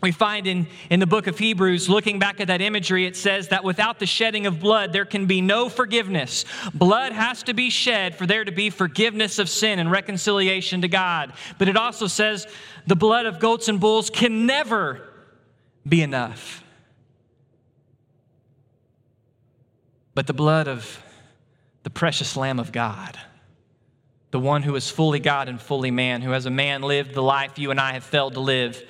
We 0.00 0.12
find 0.12 0.46
in, 0.46 0.68
in 0.90 1.00
the 1.00 1.08
book 1.08 1.26
of 1.26 1.38
Hebrews, 1.38 1.88
looking 1.88 2.20
back 2.20 2.38
at 2.38 2.46
that 2.46 2.60
imagery, 2.60 3.04
it 3.04 3.16
says 3.16 3.48
that 3.48 3.64
without 3.64 3.98
the 3.98 4.06
shedding 4.06 4.46
of 4.46 4.60
blood, 4.60 4.92
there 4.92 5.04
can 5.04 5.26
be 5.26 5.40
no 5.40 5.68
forgiveness. 5.68 6.44
Blood 6.72 7.10
has 7.10 7.42
to 7.44 7.54
be 7.54 7.68
shed 7.68 8.14
for 8.14 8.24
there 8.24 8.44
to 8.44 8.52
be 8.52 8.70
forgiveness 8.70 9.40
of 9.40 9.48
sin 9.48 9.80
and 9.80 9.90
reconciliation 9.90 10.82
to 10.82 10.88
God. 10.88 11.32
But 11.58 11.68
it 11.68 11.76
also 11.76 12.06
says 12.06 12.46
the 12.86 12.94
blood 12.94 13.26
of 13.26 13.40
goats 13.40 13.66
and 13.66 13.80
bulls 13.80 14.08
can 14.08 14.46
never 14.46 15.02
be 15.86 16.00
enough. 16.00 16.62
But 20.14 20.28
the 20.28 20.34
blood 20.34 20.68
of 20.68 21.02
the 21.82 21.90
precious 21.90 22.36
Lamb 22.36 22.60
of 22.60 22.70
God 22.70 23.18
the 24.30 24.40
one 24.40 24.62
who 24.62 24.76
is 24.76 24.90
fully 24.90 25.20
God 25.20 25.48
and 25.48 25.60
fully 25.60 25.90
man, 25.90 26.22
who 26.22 26.32
as 26.32 26.46
a 26.46 26.50
man 26.50 26.82
lived 26.82 27.14
the 27.14 27.22
life 27.22 27.58
you 27.58 27.70
and 27.70 27.80
I 27.80 27.92
have 27.92 28.04
failed 28.04 28.34
to 28.34 28.40
live, 28.40 28.82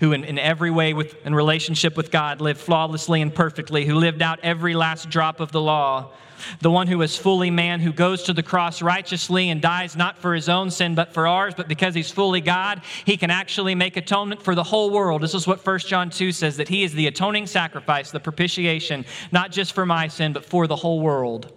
who 0.00 0.12
in, 0.12 0.24
in 0.24 0.38
every 0.38 0.70
way 0.70 0.94
with, 0.94 1.14
in 1.26 1.34
relationship 1.34 1.96
with 1.96 2.10
God 2.10 2.40
lived 2.40 2.60
flawlessly 2.60 3.20
and 3.20 3.34
perfectly, 3.34 3.84
who 3.84 3.94
lived 3.94 4.22
out 4.22 4.38
every 4.42 4.74
last 4.74 5.10
drop 5.10 5.40
of 5.40 5.50
the 5.50 5.60
law, 5.60 6.12
the 6.60 6.70
one 6.70 6.86
who 6.86 7.00
is 7.02 7.16
fully 7.16 7.50
man, 7.50 7.80
who 7.80 7.92
goes 7.92 8.24
to 8.24 8.32
the 8.32 8.42
cross 8.42 8.82
righteously 8.82 9.50
and 9.50 9.60
dies 9.60 9.96
not 9.96 10.18
for 10.18 10.34
his 10.34 10.48
own 10.48 10.70
sin, 10.70 10.94
but 10.94 11.12
for 11.12 11.26
ours, 11.26 11.54
but 11.56 11.68
because 11.68 11.94
he's 11.94 12.10
fully 12.10 12.40
God, 12.40 12.82
he 13.04 13.16
can 13.16 13.30
actually 13.30 13.74
make 13.74 13.96
atonement 13.96 14.42
for 14.42 14.54
the 14.54 14.62
whole 14.62 14.90
world. 14.90 15.22
This 15.22 15.34
is 15.34 15.46
what 15.46 15.64
1 15.64 15.78
John 15.80 16.10
2 16.10 16.32
says 16.32 16.56
that 16.58 16.68
he 16.68 16.84
is 16.84 16.92
the 16.92 17.06
atoning 17.06 17.46
sacrifice, 17.46 18.10
the 18.10 18.20
propitiation, 18.20 19.04
not 19.32 19.52
just 19.52 19.72
for 19.72 19.86
my 19.86 20.08
sin, 20.08 20.32
but 20.32 20.44
for 20.44 20.66
the 20.66 20.76
whole 20.76 21.00
world. 21.00 21.52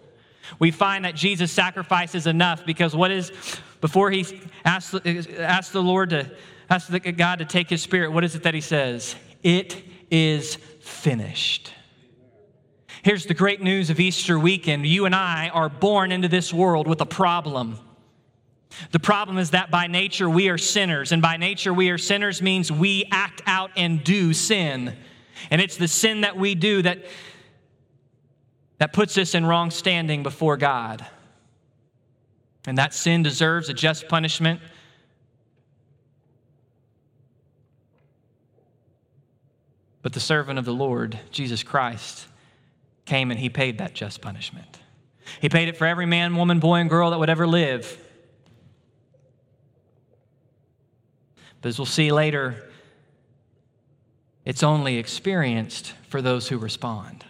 We 0.60 0.72
find 0.72 1.06
that 1.06 1.16
Jesus' 1.16 1.52
sacrifice 1.52 2.16
is 2.16 2.28
enough 2.28 2.66
because 2.66 2.96
what 2.96 3.12
is, 3.12 3.32
before 3.82 4.12
he 4.12 4.26
asks, 4.66 4.94
asks 5.38 5.72
the 5.72 5.84
Lord 5.84 6.10
to, 6.12 6.32
asks 6.70 6.90
God 7.16 7.40
to 7.40 7.46
take 7.46 7.70
his 7.70 7.82
spirit, 7.82 8.12
what 8.12 8.24
is 8.24 8.36
it 8.36 8.44
that 8.44 8.54
he 8.54 8.62
says? 8.62 9.16
It 9.44 9.84
is 10.10 10.56
finished. 10.82 11.74
Here's 13.04 13.26
the 13.26 13.34
great 13.34 13.62
news 13.62 13.90
of 13.90 14.00
Easter 14.00 14.38
weekend. 14.40 14.86
You 14.86 15.06
and 15.06 15.16
I 15.16 15.50
are 15.50 15.70
born 15.70 16.12
into 16.12 16.28
this 16.28 16.54
world 16.54 16.88
with 16.88 17.00
a 17.02 17.06
problem. 17.06 17.80
The 18.92 19.00
problem 19.00 19.38
is 19.38 19.52
that 19.52 19.72
by 19.72 19.88
nature 19.88 20.30
we 20.30 20.50
are 20.50 20.58
sinners, 20.58 21.12
and 21.12 21.22
by 21.22 21.38
nature 21.38 21.74
we 21.74 21.90
are 21.90 21.98
sinners 21.98 22.42
means 22.42 22.72
we 22.72 23.08
act 23.12 23.42
out 23.46 23.72
and 23.78 24.04
do 24.04 24.34
sin. 24.34 24.96
And 25.50 25.62
it's 25.62 25.78
the 25.78 25.88
sin 25.88 26.22
that 26.22 26.36
we 26.36 26.56
do 26.56 26.82
that 26.82 27.06
that 28.78 28.94
puts 28.94 29.18
us 29.18 29.34
in 29.34 29.46
wrong 29.46 29.72
standing 29.72 30.24
before 30.24 30.58
God. 30.58 31.06
And 32.66 32.78
that 32.78 32.94
sin 32.94 33.24
deserves 33.24 33.70
a 33.70 33.74
just 33.74 34.08
punishment. 34.08 34.60
But 40.02 40.14
the 40.14 40.20
servant 40.20 40.60
of 40.60 40.66
the 40.66 40.74
Lord, 40.74 41.20
Jesus 41.32 41.64
Christ, 41.64 42.28
came 43.06 43.32
and 43.32 43.40
he 43.40 43.50
paid 43.50 43.80
that 43.80 43.94
just 43.94 44.22
punishment. 44.22 44.80
He 45.42 45.50
paid 45.50 45.68
it 45.68 45.78
for 45.78 45.86
every 45.86 46.06
man, 46.06 46.36
woman, 46.36 46.60
boy, 46.60 46.76
and 46.76 46.90
girl 46.90 47.12
that 47.12 47.20
would 47.20 47.30
ever 47.30 47.48
live. 47.48 47.98
But 51.62 51.70
as 51.70 51.80
we'll 51.80 51.86
see 51.86 52.12
later, 52.12 52.70
it's 54.46 54.64
only 54.64 54.98
experienced 54.98 55.94
for 56.08 56.22
those 56.22 56.48
who 56.48 56.58
respond. 56.58 57.26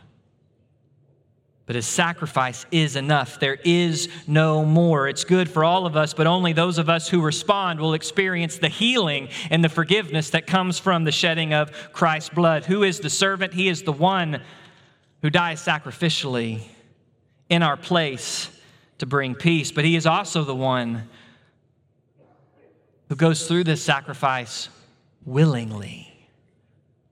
But 1.67 1.75
his 1.75 1.85
sacrifice 1.85 2.65
is 2.71 2.95
enough. 2.95 3.41
There 3.41 3.59
is 3.65 4.07
no 4.25 4.63
more. 4.63 5.09
It's 5.09 5.25
good 5.25 5.49
for 5.49 5.65
all 5.65 5.85
of 5.85 5.97
us, 5.97 6.13
but 6.13 6.25
only 6.25 6.53
those 6.53 6.77
of 6.77 6.89
us 6.89 7.09
who 7.09 7.21
respond 7.21 7.81
will 7.81 7.93
experience 7.93 8.57
the 8.57 8.69
healing 8.69 9.27
and 9.49 9.61
the 9.61 9.69
forgiveness 9.69 10.29
that 10.29 10.47
comes 10.47 10.79
from 10.79 11.03
the 11.03 11.11
shedding 11.11 11.53
of 11.53 11.71
Christ's 11.91 12.29
blood. 12.29 12.63
Who 12.63 12.83
is 12.83 13.01
the 13.01 13.09
servant? 13.09 13.53
He 13.53 13.67
is 13.67 13.83
the 13.83 13.91
one 13.91 14.41
who 15.21 15.29
dies 15.29 15.61
sacrificially 15.61 16.61
in 17.49 17.61
our 17.63 17.75
place 17.75 18.49
to 18.99 19.05
bring 19.05 19.35
peace, 19.35 19.69
but 19.69 19.83
he 19.83 19.97
is 19.97 20.05
also 20.05 20.45
the 20.45 20.55
one 20.55 21.09
who 23.09 23.15
goes 23.15 23.45
through 23.45 23.65
this 23.65 23.83
sacrifice 23.83 24.69
willingly 25.25 26.16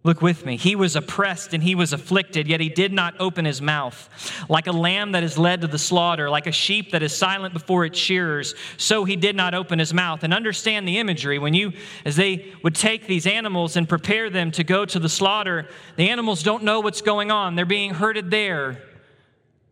Look 0.06 0.22
with 0.22 0.46
me. 0.46 0.56
He 0.56 0.76
was 0.76 0.96
oppressed 0.96 1.56
and 1.56 1.64
he 1.64 1.74
was 1.74 1.92
afflicted, 1.92 2.48
yet 2.48 2.60
he 2.60 2.70
did 2.70 2.94
not 2.94 3.16
open 3.20 3.44
his 3.44 3.60
mouth. 3.60 4.08
Like 4.48 4.68
a 4.68 4.72
lamb 4.72 5.14
that 5.14 5.24
is 5.24 5.36
led 5.36 5.62
to 5.62 5.68
the 5.68 5.80
slaughter, 5.80 6.30
like 6.30 6.46
a 6.46 6.52
sheep 6.52 6.92
that 6.92 7.02
is 7.02 7.18
silent 7.18 7.56
before 7.56 7.86
its 7.86 7.98
shearers, 7.98 8.54
so 8.78 9.04
he 9.04 9.16
did 9.16 9.36
not 9.36 9.56
open 9.56 9.80
his 9.80 9.96
mouth. 9.96 10.24
And 10.24 10.32
understand 10.32 10.88
the 10.88 11.00
imagery. 11.00 11.40
When 11.40 11.56
you, 11.56 11.74
as 12.06 12.18
they 12.18 12.54
would 12.62 12.76
take 12.76 13.08
these 13.08 13.26
animals 13.26 13.78
and 13.78 13.90
prepare 13.90 14.30
them 14.30 14.52
to 14.52 14.64
go 14.64 14.86
to 14.86 15.00
the 15.00 15.10
slaughter, 15.10 15.68
the 15.96 16.12
animals 16.12 16.44
don't 16.44 16.62
know 16.62 16.82
what's 16.82 17.02
going 17.02 17.32
on. 17.32 17.56
They're 17.56 17.66
being 17.66 17.96
herded 17.96 18.30
there. 18.30 18.84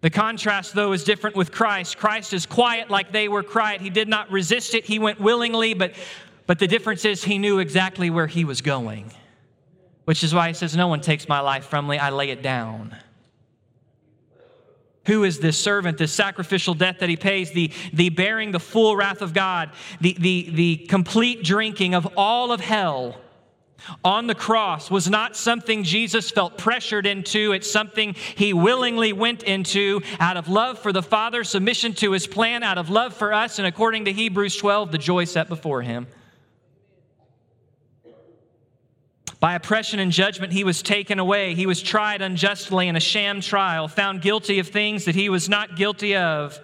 The 0.01 0.09
contrast, 0.09 0.73
though, 0.73 0.93
is 0.93 1.03
different 1.03 1.35
with 1.35 1.51
Christ. 1.51 1.99
Christ 1.99 2.33
is 2.33 2.47
quiet 2.47 2.89
like 2.89 3.11
they 3.11 3.27
were 3.27 3.43
quiet. 3.43 3.81
He 3.81 3.91
did 3.91 4.07
not 4.07 4.31
resist 4.31 4.73
it, 4.73 4.85
he 4.85 4.97
went 4.97 5.19
willingly, 5.19 5.75
but, 5.75 5.93
but 6.47 6.57
the 6.57 6.67
difference 6.67 7.05
is 7.05 7.23
he 7.23 7.37
knew 7.37 7.59
exactly 7.59 8.09
where 8.09 8.25
he 8.25 8.45
was 8.45 8.61
going 8.61 9.11
which 10.05 10.23
is 10.23 10.33
why 10.33 10.47
he 10.47 10.53
says, 10.53 10.75
No 10.75 10.87
one 10.87 11.01
takes 11.01 11.27
my 11.27 11.39
life 11.39 11.65
from 11.65 11.87
me, 11.87 11.97
I 11.97 12.09
lay 12.09 12.29
it 12.29 12.41
down. 12.41 12.95
Who 15.05 15.25
is 15.25 15.39
this 15.39 15.57
servant, 15.59 15.97
this 15.97 16.13
sacrificial 16.13 16.73
death 16.73 16.99
that 16.99 17.09
he 17.09 17.17
pays, 17.17 17.51
the, 17.51 17.71
the 17.91 18.09
bearing 18.09 18.51
the 18.51 18.59
full 18.59 18.95
wrath 18.95 19.21
of 19.21 19.33
God, 19.33 19.71
the, 19.99 20.15
the, 20.17 20.49
the 20.53 20.77
complete 20.87 21.43
drinking 21.43 21.93
of 21.93 22.07
all 22.15 22.53
of 22.53 22.61
hell 22.61 23.17
on 24.03 24.27
the 24.27 24.35
cross 24.35 24.89
was 24.89 25.09
not 25.09 25.35
something 25.35 25.83
Jesus 25.83 26.31
felt 26.31 26.57
pressured 26.57 27.05
into. 27.05 27.51
It's 27.51 27.69
something 27.69 28.15
he 28.35 28.53
willingly 28.53 29.13
went 29.13 29.43
into 29.43 30.01
out 30.19 30.37
of 30.37 30.47
love 30.47 30.79
for 30.79 30.93
the 30.93 31.03
Father, 31.03 31.43
submission 31.43 31.93
to 31.95 32.11
his 32.11 32.25
plan, 32.25 32.63
out 32.63 32.77
of 32.77 32.89
love 32.89 33.13
for 33.13 33.33
us, 33.33 33.59
and 33.59 33.67
according 33.67 34.05
to 34.05 34.13
Hebrews 34.13 34.55
12, 34.55 34.91
the 34.91 34.97
joy 34.97 35.25
set 35.25 35.49
before 35.49 35.81
him. 35.81 36.07
By 39.43 39.55
oppression 39.55 39.99
and 39.99 40.09
judgment, 40.09 40.53
he 40.53 40.63
was 40.63 40.81
taken 40.81 41.19
away. 41.19 41.53
He 41.53 41.65
was 41.65 41.81
tried 41.81 42.21
unjustly 42.21 42.87
in 42.87 42.95
a 42.95 43.01
sham 43.01 43.41
trial, 43.41 43.89
found 43.89 44.21
guilty 44.21 44.59
of 44.59 44.69
things 44.69 45.03
that 45.03 45.15
he 45.15 45.27
was 45.27 45.49
not 45.49 45.75
guilty 45.75 46.15
of. 46.15 46.57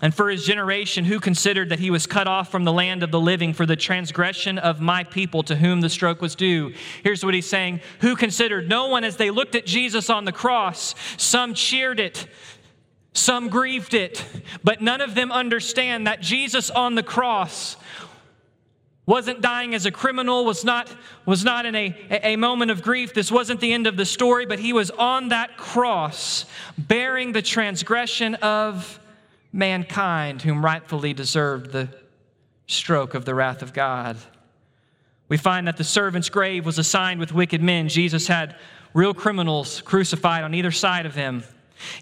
And 0.00 0.14
for 0.14 0.30
his 0.30 0.46
generation, 0.46 1.04
who 1.04 1.18
considered 1.18 1.70
that 1.70 1.80
he 1.80 1.90
was 1.90 2.06
cut 2.06 2.28
off 2.28 2.52
from 2.52 2.62
the 2.62 2.72
land 2.72 3.02
of 3.02 3.10
the 3.10 3.18
living 3.18 3.52
for 3.52 3.66
the 3.66 3.74
transgression 3.74 4.58
of 4.58 4.80
my 4.80 5.02
people 5.02 5.42
to 5.42 5.56
whom 5.56 5.80
the 5.80 5.90
stroke 5.90 6.22
was 6.22 6.36
due? 6.36 6.72
Here's 7.02 7.24
what 7.24 7.34
he's 7.34 7.48
saying 7.48 7.80
Who 8.00 8.14
considered? 8.14 8.68
No 8.68 8.86
one, 8.86 9.02
as 9.02 9.16
they 9.16 9.30
looked 9.30 9.56
at 9.56 9.66
Jesus 9.66 10.08
on 10.08 10.24
the 10.24 10.30
cross, 10.30 10.94
some 11.16 11.52
cheered 11.52 11.98
it, 11.98 12.28
some 13.12 13.48
grieved 13.48 13.92
it, 13.92 14.24
but 14.62 14.80
none 14.80 15.00
of 15.00 15.16
them 15.16 15.32
understand 15.32 16.06
that 16.06 16.20
Jesus 16.20 16.70
on 16.70 16.94
the 16.94 17.02
cross 17.02 17.76
wasn't 19.06 19.40
dying 19.40 19.72
as 19.74 19.86
a 19.86 19.90
criminal, 19.90 20.44
was 20.44 20.64
not, 20.64 20.92
was 21.24 21.44
not 21.44 21.64
in 21.64 21.74
a, 21.76 21.94
a 22.10 22.36
moment 22.36 22.72
of 22.72 22.82
grief. 22.82 23.14
This 23.14 23.30
wasn't 23.30 23.60
the 23.60 23.72
end 23.72 23.86
of 23.86 23.96
the 23.96 24.04
story, 24.04 24.46
but 24.46 24.58
he 24.58 24.72
was 24.72 24.90
on 24.90 25.28
that 25.28 25.56
cross 25.56 26.44
bearing 26.76 27.32
the 27.32 27.42
transgression 27.42 28.34
of 28.36 28.98
mankind, 29.52 30.42
whom 30.42 30.64
rightfully 30.64 31.14
deserved 31.14 31.70
the 31.70 31.88
stroke 32.66 33.14
of 33.14 33.24
the 33.24 33.34
wrath 33.34 33.62
of 33.62 33.72
God. 33.72 34.16
We 35.28 35.36
find 35.36 35.68
that 35.68 35.76
the 35.76 35.84
servant's 35.84 36.28
grave 36.28 36.66
was 36.66 36.78
assigned 36.78 37.20
with 37.20 37.32
wicked 37.32 37.62
men. 37.62 37.88
Jesus 37.88 38.26
had 38.26 38.56
real 38.92 39.14
criminals 39.14 39.82
crucified 39.82 40.42
on 40.42 40.52
either 40.52 40.72
side 40.72 41.06
of 41.06 41.14
him. 41.14 41.44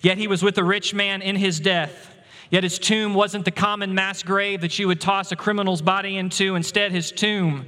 Yet 0.03 0.19
he 0.19 0.27
was 0.27 0.43
with 0.43 0.57
a 0.57 0.65
rich 0.65 0.95
man 0.95 1.21
in 1.21 1.37
his 1.37 1.61
death. 1.61 2.14
Yet 2.51 2.63
his 2.63 2.79
tomb 2.79 3.15
wasn't 3.15 3.45
the 3.45 3.51
common 3.51 3.95
mass 3.95 4.23
grave 4.23 4.61
that 4.61 4.79
you 4.79 4.87
would 4.89 5.01
toss 5.01 5.33
a 5.33 5.37
criminal's 5.37 5.83
body 5.83 6.17
into. 6.17 6.55
Instead, 6.55 6.93
his 6.93 7.11
tomb 7.11 7.67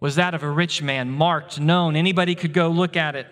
was 0.00 0.16
that 0.16 0.34
of 0.34 0.42
a 0.42 0.50
rich 0.50 0.82
man, 0.82 1.10
marked, 1.10 1.58
known. 1.58 1.96
Anybody 1.96 2.34
could 2.34 2.52
go 2.52 2.68
look 2.68 2.96
at 2.96 3.16
it. 3.16 3.26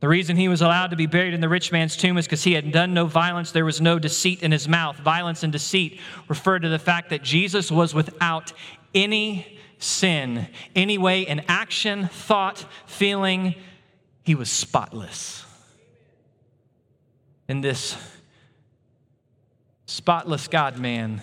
The 0.00 0.08
reason 0.08 0.36
he 0.36 0.48
was 0.48 0.62
allowed 0.62 0.90
to 0.90 0.96
be 0.96 1.06
buried 1.06 1.34
in 1.34 1.40
the 1.40 1.48
rich 1.48 1.72
man's 1.72 1.96
tomb 1.96 2.18
is 2.18 2.26
because 2.26 2.44
he 2.44 2.52
had 2.52 2.70
done 2.70 2.94
no 2.94 3.06
violence. 3.06 3.50
There 3.50 3.64
was 3.64 3.80
no 3.80 3.98
deceit 3.98 4.42
in 4.42 4.52
his 4.52 4.68
mouth. 4.68 4.96
Violence 4.98 5.42
and 5.42 5.52
deceit 5.52 6.00
refer 6.28 6.58
to 6.58 6.68
the 6.68 6.78
fact 6.78 7.10
that 7.10 7.22
Jesus 7.22 7.70
was 7.70 7.94
without 7.94 8.52
any 8.94 9.58
sin, 9.78 10.48
any 10.76 10.98
way 10.98 11.22
in 11.22 11.42
action, 11.48 12.08
thought, 12.08 12.64
feeling. 12.86 13.56
He 14.22 14.36
was 14.36 14.50
spotless. 14.50 15.44
In 17.48 17.60
this 17.60 17.96
spotless 19.88 20.48
God 20.48 20.78
man, 20.78 21.22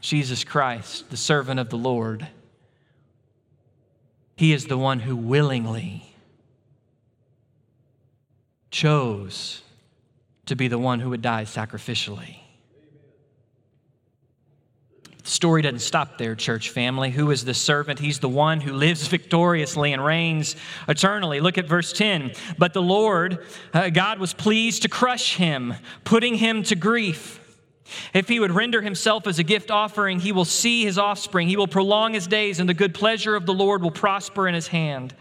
Jesus 0.00 0.44
Christ, 0.44 1.10
the 1.10 1.16
servant 1.16 1.58
of 1.58 1.68
the 1.68 1.76
Lord. 1.76 2.28
He 4.36 4.52
is 4.52 4.66
the 4.66 4.78
one 4.78 5.00
who 5.00 5.16
willingly 5.16 6.14
chose 8.70 9.62
to 10.46 10.54
be 10.56 10.68
the 10.68 10.78
one 10.78 11.00
who 11.00 11.10
would 11.10 11.22
die 11.22 11.44
sacrificially. 11.44 12.36
The 15.24 15.30
story 15.30 15.62
doesn't 15.62 15.80
stop 15.80 16.18
there, 16.18 16.34
church 16.36 16.70
family. 16.70 17.10
Who 17.10 17.30
is 17.32 17.44
the 17.44 17.54
servant? 17.54 17.98
He's 17.98 18.20
the 18.20 18.28
one 18.28 18.60
who 18.60 18.72
lives 18.72 19.06
victoriously 19.08 19.92
and 19.92 20.04
reigns 20.04 20.54
eternally. 20.88 21.40
Look 21.40 21.58
at 21.58 21.66
verse 21.66 21.92
10. 21.92 22.32
But 22.58 22.74
the 22.74 22.82
Lord, 22.82 23.44
uh, 23.74 23.90
God 23.90 24.20
was 24.20 24.34
pleased 24.34 24.82
to 24.82 24.88
crush 24.88 25.36
him, 25.36 25.74
putting 26.04 26.36
him 26.36 26.62
to 26.64 26.76
grief. 26.76 27.40
If 28.14 28.28
he 28.28 28.40
would 28.40 28.52
render 28.52 28.80
himself 28.80 29.26
as 29.26 29.38
a 29.38 29.42
gift 29.42 29.70
offering, 29.70 30.20
he 30.20 30.32
will 30.32 30.44
see 30.44 30.84
his 30.84 30.98
offspring. 30.98 31.48
He 31.48 31.56
will 31.56 31.66
prolong 31.66 32.14
his 32.14 32.26
days, 32.26 32.60
and 32.60 32.68
the 32.68 32.74
good 32.74 32.94
pleasure 32.94 33.34
of 33.34 33.46
the 33.46 33.54
Lord 33.54 33.82
will 33.82 33.90
prosper 33.90 34.48
in 34.48 34.54
his 34.54 34.68
hand. 34.68 35.14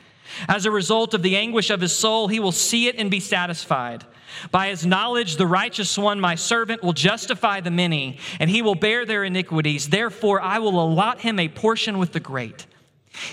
As 0.47 0.65
a 0.65 0.71
result 0.71 1.13
of 1.13 1.23
the 1.23 1.35
anguish 1.35 1.69
of 1.69 1.81
his 1.81 1.95
soul, 1.95 2.27
he 2.27 2.39
will 2.39 2.51
see 2.51 2.87
it 2.87 2.95
and 2.97 3.11
be 3.11 3.19
satisfied. 3.19 4.05
By 4.49 4.69
his 4.69 4.85
knowledge, 4.85 5.35
the 5.35 5.47
righteous 5.47 5.97
one, 5.97 6.19
my 6.19 6.35
servant, 6.35 6.83
will 6.83 6.93
justify 6.93 7.59
the 7.59 7.71
many, 7.71 8.17
and 8.39 8.49
he 8.49 8.61
will 8.61 8.75
bear 8.75 9.05
their 9.05 9.25
iniquities. 9.25 9.89
Therefore, 9.89 10.39
I 10.39 10.59
will 10.59 10.81
allot 10.81 11.21
him 11.21 11.37
a 11.39 11.49
portion 11.49 11.97
with 11.97 12.13
the 12.13 12.21
great. 12.21 12.65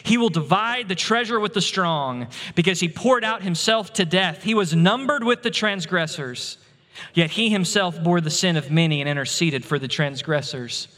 He 0.02 0.18
will 0.18 0.28
divide 0.28 0.88
the 0.88 0.96
treasure 0.96 1.38
with 1.38 1.54
the 1.54 1.60
strong, 1.60 2.26
because 2.56 2.80
he 2.80 2.88
poured 2.88 3.22
out 3.22 3.42
himself 3.42 3.92
to 3.92 4.04
death. 4.04 4.42
He 4.42 4.54
was 4.54 4.74
numbered 4.74 5.22
with 5.22 5.42
the 5.42 5.52
transgressors. 5.52 6.58
Yet 7.14 7.32
he 7.32 7.50
himself 7.50 8.02
bore 8.02 8.20
the 8.20 8.30
sin 8.30 8.56
of 8.56 8.70
many 8.70 9.00
and 9.00 9.08
interceded 9.08 9.64
for 9.64 9.78
the 9.78 9.88
transgressors. 9.88 10.88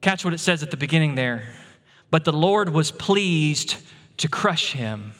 Catch 0.00 0.24
what 0.24 0.34
it 0.34 0.38
says 0.38 0.62
at 0.62 0.70
the 0.70 0.76
beginning 0.76 1.14
there. 1.14 1.54
But 2.10 2.24
the 2.24 2.32
Lord 2.32 2.70
was 2.70 2.90
pleased 2.90 3.76
to 4.18 4.28
crush 4.28 4.72
him. 4.72 5.12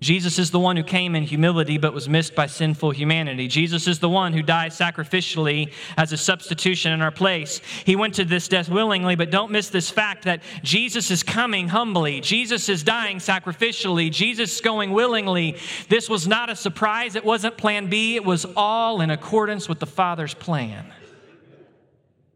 Jesus 0.00 0.38
is 0.38 0.50
the 0.50 0.58
one 0.58 0.78
who 0.78 0.82
came 0.82 1.14
in 1.14 1.24
humility 1.24 1.76
but 1.76 1.92
was 1.92 2.08
missed 2.08 2.34
by 2.34 2.46
sinful 2.46 2.92
humanity. 2.92 3.48
Jesus 3.48 3.86
is 3.86 3.98
the 3.98 4.08
one 4.08 4.32
who 4.32 4.42
died 4.42 4.72
sacrificially 4.72 5.72
as 5.98 6.12
a 6.12 6.16
substitution 6.16 6.92
in 6.92 7.02
our 7.02 7.10
place. 7.10 7.60
He 7.84 7.96
went 7.96 8.14
to 8.14 8.24
this 8.24 8.48
death 8.48 8.70
willingly, 8.70 9.14
but 9.14 9.30
don't 9.30 9.52
miss 9.52 9.68
this 9.68 9.90
fact 9.90 10.24
that 10.24 10.42
Jesus 10.62 11.10
is 11.10 11.22
coming 11.22 11.68
humbly. 11.68 12.22
Jesus 12.22 12.70
is 12.70 12.82
dying 12.82 13.18
sacrificially. 13.18 14.10
Jesus 14.10 14.54
is 14.54 14.60
going 14.62 14.92
willingly. 14.92 15.58
This 15.90 16.08
was 16.08 16.26
not 16.26 16.48
a 16.48 16.56
surprise. 16.56 17.14
It 17.14 17.24
wasn't 17.24 17.58
plan 17.58 17.88
B. 17.88 18.16
It 18.16 18.24
was 18.24 18.46
all 18.56 19.02
in 19.02 19.10
accordance 19.10 19.68
with 19.68 19.80
the 19.80 19.86
Father's 19.86 20.32
plan 20.32 20.90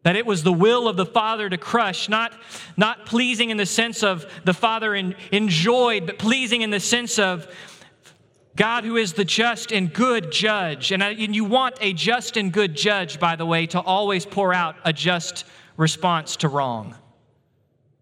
that 0.05 0.17
it 0.17 0.27
was 0.27 0.43
the 0.43 0.53
will 0.53 0.87
of 0.87 0.97
the 0.97 1.07
father 1.07 1.49
to 1.49 1.59
crush 1.59 2.09
not, 2.09 2.33
not 2.77 3.07
pleasing 3.07 3.51
in 3.51 3.57
the 3.57 3.67
sense 3.67 4.03
of 4.03 4.27
the 4.45 4.55
father 4.55 4.95
in, 4.95 5.17
enjoyed 5.33 6.07
but 6.07 6.19
pleasing 6.19 6.63
in 6.63 6.71
the 6.71 6.79
sense 6.79 7.19
of 7.19 7.49
god 8.55 8.85
who 8.85 8.97
is 8.97 9.15
the 9.15 9.25
just 9.25 9.73
and 9.73 9.93
good 9.93 10.31
judge. 10.31 10.93
And, 10.93 11.03
I, 11.03 11.11
and 11.11 11.35
you 11.35 11.45
want 11.45 11.77
a 11.81 11.93
just 11.93 12.37
and 12.37 12.53
good 12.53 12.77
judge 12.77 13.19
by 13.19 13.35
the 13.35 13.47
way 13.47 13.67
to 13.69 13.81
always 13.81 14.25
pour 14.25 14.55
out 14.55 14.77
a 14.85 14.93
just 14.93 15.45
response 15.77 16.37
to 16.37 16.49
wrong. 16.49 16.95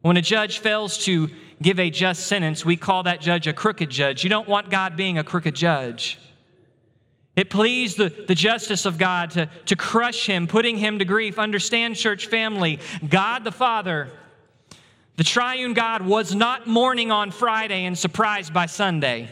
When 0.02 0.16
a 0.16 0.22
judge 0.22 0.58
fails 0.58 0.98
to 1.04 1.30
give 1.62 1.78
a 1.78 1.88
just 1.88 2.26
sentence 2.26 2.64
we 2.64 2.76
call 2.76 3.04
that 3.04 3.20
judge 3.20 3.46
a 3.46 3.52
crooked 3.52 3.88
judge. 3.88 4.24
You 4.24 4.30
don't 4.30 4.48
want 4.48 4.70
god 4.70 4.96
being 4.96 5.18
a 5.18 5.24
crooked 5.24 5.54
judge 5.54 6.18
it 7.34 7.48
pleased 7.48 7.96
the, 7.96 8.10
the 8.28 8.34
justice 8.34 8.84
of 8.84 8.98
God 8.98 9.30
to, 9.32 9.46
to 9.66 9.76
crush 9.76 10.26
him, 10.26 10.46
putting 10.46 10.76
him 10.76 10.98
to 10.98 11.04
grief. 11.04 11.38
Understand, 11.38 11.96
church 11.96 12.26
family, 12.26 12.78
God 13.08 13.44
the 13.44 13.52
Father, 13.52 14.10
the 15.16 15.24
triune 15.24 15.72
God, 15.72 16.02
was 16.02 16.34
not 16.34 16.66
mourning 16.66 17.10
on 17.10 17.30
Friday 17.30 17.84
and 17.84 17.96
surprised 17.96 18.52
by 18.52 18.66
Sunday. 18.66 19.30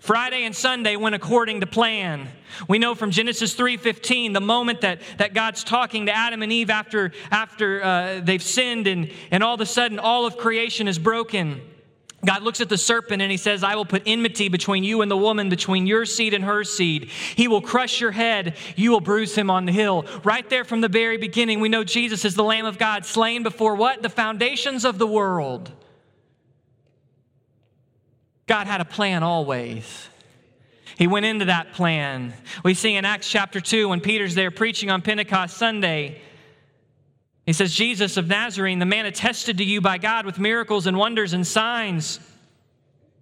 Friday 0.00 0.44
and 0.44 0.54
Sunday 0.54 0.96
went 0.96 1.14
according 1.14 1.60
to 1.60 1.66
plan. 1.66 2.28
We 2.68 2.78
know 2.78 2.94
from 2.94 3.10
Genesis 3.10 3.54
3:15, 3.54 4.32
the 4.32 4.40
moment 4.40 4.82
that, 4.82 5.00
that 5.18 5.34
God's 5.34 5.64
talking 5.64 6.06
to 6.06 6.12
Adam 6.12 6.42
and 6.42 6.52
Eve 6.52 6.70
after, 6.70 7.12
after 7.30 7.82
uh, 7.82 8.20
they've 8.22 8.42
sinned 8.42 8.86
and, 8.86 9.10
and 9.30 9.42
all 9.42 9.54
of 9.54 9.60
a 9.60 9.66
sudden 9.66 9.98
all 9.98 10.24
of 10.24 10.36
creation 10.36 10.88
is 10.88 10.98
broken. 10.98 11.60
God 12.24 12.42
looks 12.42 12.60
at 12.60 12.68
the 12.68 12.78
serpent 12.78 13.22
and 13.22 13.30
he 13.30 13.36
says, 13.36 13.62
I 13.62 13.74
will 13.74 13.84
put 13.84 14.02
enmity 14.06 14.48
between 14.48 14.84
you 14.84 15.02
and 15.02 15.10
the 15.10 15.16
woman, 15.16 15.48
between 15.48 15.86
your 15.86 16.06
seed 16.06 16.34
and 16.34 16.44
her 16.44 16.64
seed. 16.64 17.10
He 17.36 17.48
will 17.48 17.60
crush 17.60 18.00
your 18.00 18.12
head, 18.12 18.56
you 18.76 18.90
will 18.90 19.00
bruise 19.00 19.34
him 19.34 19.50
on 19.50 19.66
the 19.66 19.72
hill. 19.72 20.06
Right 20.22 20.48
there 20.48 20.64
from 20.64 20.80
the 20.80 20.88
very 20.88 21.16
beginning, 21.16 21.60
we 21.60 21.68
know 21.68 21.84
Jesus 21.84 22.24
is 22.24 22.34
the 22.34 22.44
Lamb 22.44 22.66
of 22.66 22.78
God, 22.78 23.04
slain 23.04 23.42
before 23.42 23.74
what? 23.74 24.02
The 24.02 24.08
foundations 24.08 24.84
of 24.84 24.98
the 24.98 25.06
world. 25.06 25.70
God 28.46 28.66
had 28.66 28.80
a 28.80 28.84
plan 28.84 29.22
always. 29.22 30.08
He 30.96 31.06
went 31.06 31.26
into 31.26 31.46
that 31.46 31.72
plan. 31.72 32.34
We 32.62 32.74
see 32.74 32.94
in 32.94 33.04
Acts 33.04 33.28
chapter 33.28 33.60
2 33.60 33.88
when 33.88 34.00
Peter's 34.00 34.34
there 34.34 34.50
preaching 34.50 34.90
on 34.90 35.02
Pentecost 35.02 35.56
Sunday. 35.56 36.20
He 37.46 37.52
says, 37.52 37.74
Jesus 37.74 38.16
of 38.16 38.26
Nazarene, 38.26 38.78
the 38.78 38.86
man 38.86 39.06
attested 39.06 39.58
to 39.58 39.64
you 39.64 39.80
by 39.80 39.98
God 39.98 40.24
with 40.24 40.38
miracles 40.38 40.86
and 40.86 40.96
wonders 40.96 41.34
and 41.34 41.46
signs. 41.46 42.18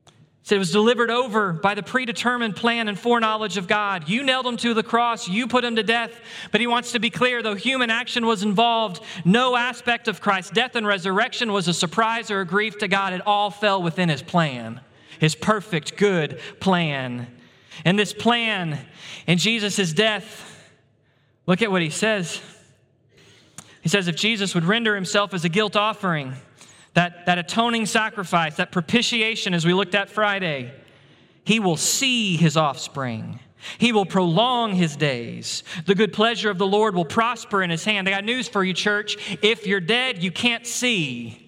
He 0.06 0.48
said 0.48 0.56
it 0.56 0.58
was 0.60 0.70
delivered 0.72 1.10
over 1.10 1.52
by 1.52 1.74
the 1.74 1.82
predetermined 1.82 2.54
plan 2.54 2.88
and 2.88 2.98
foreknowledge 2.98 3.56
of 3.56 3.66
God. 3.66 4.08
You 4.08 4.22
nailed 4.22 4.46
him 4.46 4.56
to 4.58 4.74
the 4.74 4.82
cross, 4.82 5.28
you 5.28 5.48
put 5.48 5.64
him 5.64 5.76
to 5.76 5.82
death. 5.82 6.20
But 6.52 6.60
he 6.60 6.66
wants 6.68 6.92
to 6.92 7.00
be 7.00 7.10
clear 7.10 7.42
though 7.42 7.54
human 7.54 7.90
action 7.90 8.26
was 8.26 8.44
involved, 8.44 9.02
no 9.24 9.56
aspect 9.56 10.06
of 10.06 10.20
Christ's 10.20 10.52
death 10.52 10.76
and 10.76 10.86
resurrection 10.86 11.52
was 11.52 11.66
a 11.66 11.74
surprise 11.74 12.30
or 12.30 12.40
a 12.40 12.46
grief 12.46 12.78
to 12.78 12.88
God. 12.88 13.12
It 13.12 13.22
all 13.26 13.50
fell 13.50 13.82
within 13.82 14.08
his 14.08 14.22
plan, 14.22 14.80
his 15.18 15.34
perfect, 15.34 15.96
good 15.96 16.40
plan. 16.60 17.26
And 17.84 17.98
this 17.98 18.12
plan 18.12 18.78
in 19.26 19.38
Jesus' 19.38 19.92
death, 19.92 20.70
look 21.46 21.62
at 21.62 21.70
what 21.70 21.82
he 21.82 21.90
says. 21.90 22.40
He 23.82 23.88
says, 23.88 24.08
if 24.08 24.16
Jesus 24.16 24.54
would 24.54 24.64
render 24.64 24.94
himself 24.94 25.34
as 25.34 25.44
a 25.44 25.48
guilt 25.48 25.76
offering, 25.76 26.34
that, 26.94 27.26
that 27.26 27.38
atoning 27.38 27.86
sacrifice, 27.86 28.56
that 28.56 28.72
propitiation, 28.72 29.54
as 29.54 29.66
we 29.66 29.74
looked 29.74 29.94
at 29.94 30.08
Friday, 30.08 30.72
he 31.44 31.58
will 31.58 31.76
see 31.76 32.36
his 32.36 32.56
offspring. 32.56 33.40
He 33.78 33.92
will 33.92 34.06
prolong 34.06 34.74
his 34.74 34.96
days. 34.96 35.62
The 35.86 35.94
good 35.94 36.12
pleasure 36.12 36.50
of 36.50 36.58
the 36.58 36.66
Lord 36.66 36.94
will 36.94 37.04
prosper 37.04 37.62
in 37.62 37.70
his 37.70 37.84
hand. 37.84 38.08
I 38.08 38.12
got 38.12 38.24
news 38.24 38.48
for 38.48 38.64
you, 38.64 38.72
church. 38.72 39.36
If 39.42 39.66
you're 39.66 39.80
dead, 39.80 40.22
you 40.22 40.30
can't 40.30 40.66
see. 40.66 41.38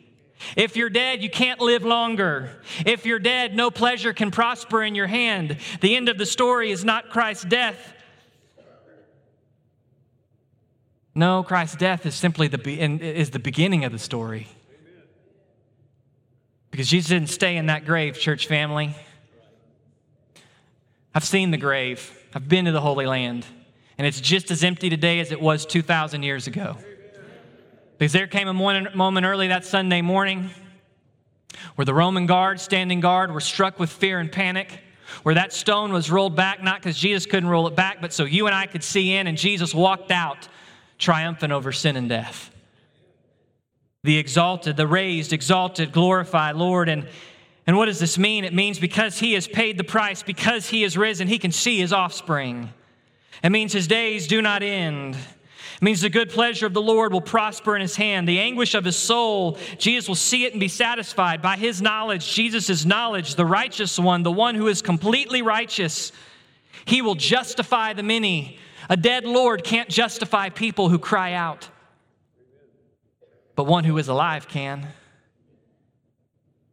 If 0.57 0.77
you're 0.77 0.91
dead, 0.91 1.23
you 1.23 1.31
can't 1.31 1.61
live 1.61 1.85
longer. 1.85 2.51
If 2.85 3.07
you're 3.07 3.19
dead, 3.19 3.55
no 3.55 3.71
pleasure 3.71 4.13
can 4.13 4.31
prosper 4.31 4.83
in 4.83 4.95
your 4.95 5.07
hand. 5.07 5.57
The 5.81 5.97
end 5.97 6.09
of 6.09 6.19
the 6.19 6.27
story 6.27 6.71
is 6.71 6.85
not 6.85 7.11
Christ's 7.11 7.45
death, 7.45 7.94
No, 11.15 11.43
Christ's 11.45 11.77
death 11.77 12.07
is 12.07 12.15
simply 12.15 12.49
the, 12.49 12.61
is 12.69 13.31
the 13.31 13.39
beginning 13.39 13.85
of 13.85 13.93
the 13.93 13.99
story. 13.99 14.49
Because 16.71 16.89
Jesus 16.89 17.11
didn't 17.11 17.29
stay 17.29 17.57
in 17.57 17.67
that 17.67 17.87
grave, 17.87 18.19
church 18.19 18.49
family. 18.49 18.97
I've 21.15 21.25
seen 21.25 21.53
the 21.53 21.57
grave, 21.57 22.13
I've 22.35 22.49
been 22.49 22.65
to 22.65 22.73
the 22.73 22.81
Holy 22.81 23.07
Land, 23.07 23.47
and 23.97 24.07
it's 24.07 24.21
just 24.21 24.51
as 24.51 24.65
empty 24.65 24.91
today 24.91 25.21
as 25.21 25.31
it 25.31 25.41
was 25.41 25.65
2,000 25.65 26.25
years 26.25 26.49
ago. 26.49 26.77
Because 27.97 28.13
there 28.13 28.27
came 28.27 28.49
a 28.49 28.53
moment 28.53 29.25
early 29.25 29.49
that 29.49 29.65
Sunday 29.65 30.03
morning 30.03 30.51
where 31.77 31.85
the 31.85 31.95
Roman 31.95 32.27
guards, 32.27 32.63
standing 32.63 32.99
guard, 32.99 33.31
were 33.31 33.41
struck 33.41 33.79
with 33.79 33.91
fear 33.91 34.19
and 34.19 34.33
panic 34.33 34.81
where 35.23 35.37
that 35.37 35.53
stone 35.53 35.93
was 35.93 36.11
rolled 36.11 36.35
back, 36.35 36.63
not 36.63 36.81
because 36.81 36.99
Jesus 36.99 37.25
couldn't 37.27 37.49
roll 37.49 37.69
it 37.69 37.77
back, 37.77 38.01
but 38.01 38.13
so 38.13 38.25
you 38.25 38.47
and 38.47 38.55
I 38.55 38.67
could 38.67 38.83
see 38.83 39.15
in, 39.15 39.29
and 39.29 39.39
Jesus 39.39 39.73
walked 39.73 40.11
out 40.11 40.49
triumphant 40.99 41.53
over 41.53 41.73
sin 41.73 41.97
and 41.97 42.09
death. 42.09 42.51
The 44.03 44.19
exalted, 44.19 44.77
the 44.77 44.87
raised, 44.87 45.33
exalted, 45.33 45.93
glorified 45.93 46.57
Lord. 46.57 46.89
And, 46.89 47.09
and 47.67 47.77
what 47.77 47.87
does 47.87 47.99
this 47.99 48.19
mean? 48.19 48.45
It 48.45 48.53
means 48.53 48.79
because 48.79 49.19
he 49.19 49.33
has 49.33 49.49
paid 49.49 49.79
the 49.79 49.85
price, 49.85 50.23
because 50.23 50.69
he 50.69 50.83
has 50.83 50.97
risen, 50.97 51.27
he 51.27 51.39
can 51.39 51.53
see 51.53 51.79
his 51.79 51.93
offspring. 51.93 52.71
It 53.43 53.51
means 53.51 53.73
his 53.73 53.87
days 53.87 54.27
do 54.27 54.43
not 54.43 54.63
end. 54.63 55.17
It 55.17 55.83
means 55.83 56.03
the 56.03 56.11
good 56.11 56.31
pleasure 56.31 56.67
of 56.67 56.75
the 56.75 56.83
Lord 56.83 57.13
will 57.13 57.21
prosper 57.21 57.75
in 57.75 57.83
his 57.83 57.97
hand. 57.97 58.29
The 58.29 58.39
anguish 58.39 58.75
of 58.75 58.85
his 58.85 58.97
soul, 58.97 59.59
Jesus 59.79 60.07
will 60.07 60.15
see 60.15 60.45
it 60.45 60.53
and 60.53 60.61
be 60.61 60.69
satisfied. 60.69 61.43
By 61.43 61.57
his 61.57 61.83
knowledge, 61.83 62.33
Jesus' 62.33 62.85
knowledge, 62.85 63.35
the 63.35 63.47
righteous 63.47 63.99
one, 63.99 64.23
the 64.23 64.31
one 64.31 64.55
who 64.55 64.69
is 64.69 64.83
completely 64.83 65.43
righteous, 65.43 66.13
he 66.85 67.03
will 67.03 67.15
justify 67.17 67.93
the 67.93 68.03
many 68.03 68.59
a 68.89 68.97
dead 68.97 69.25
Lord 69.25 69.65
can't 69.65 69.89
justify 69.89 70.49
people 70.49 70.89
who 70.89 70.99
cry 70.99 71.33
out, 71.33 71.69
but 73.55 73.65
one 73.65 73.85
who 73.85 73.99
is 73.99 74.09
alive 74.09 74.49
can. 74.49 74.89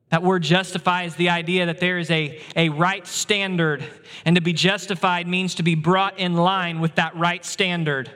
That 0.10 0.24
word 0.24 0.44
justify 0.44 1.04
is 1.04 1.16
the 1.16 1.30
idea 1.30 1.68
that 1.68 1.80
there 1.80 1.98
is 1.98 2.12
a, 2.12 2.42
a 2.56 2.68
right 2.68 3.08
standard, 3.08 3.84
and 4.26 4.36
to 4.36 4.42
be 4.42 4.52
justified 4.52 5.26
means 5.26 5.56
to 5.56 5.64
be 5.64 5.76
brought 5.76 6.20
in 6.20 6.34
line 6.34 6.82
with 6.82 6.96
that 6.96 7.16
right 7.16 7.46
standard. 7.46 8.12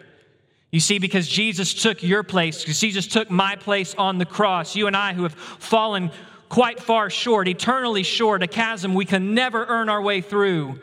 You 0.71 0.81
see, 0.81 0.99
because 0.99 1.25
Jesus 1.25 1.73
took 1.73 2.03
your 2.03 2.21
place, 2.21 2.62
because 2.62 2.81
Jesus 2.81 3.08
took 3.08 3.31
my 3.31 3.55
place 3.55 3.95
on 3.95 4.17
the 4.17 4.25
cross, 4.25 4.75
you 4.75 4.88
and 4.88 4.97
I 4.97 5.13
who 5.13 5.23
have 5.23 5.36
fallen 5.36 6.12
quite 6.49 6.81
far 6.81 7.10
short, 7.10 7.47
eternally 7.47 8.03
short, 8.03 8.43
a 8.43 8.47
chasm 8.47 8.93
we 8.93 9.05
can 9.05 9.34
never 9.34 9.65
earn 9.65 9.88
our 9.88 10.01
way 10.01 10.19
through 10.19 10.79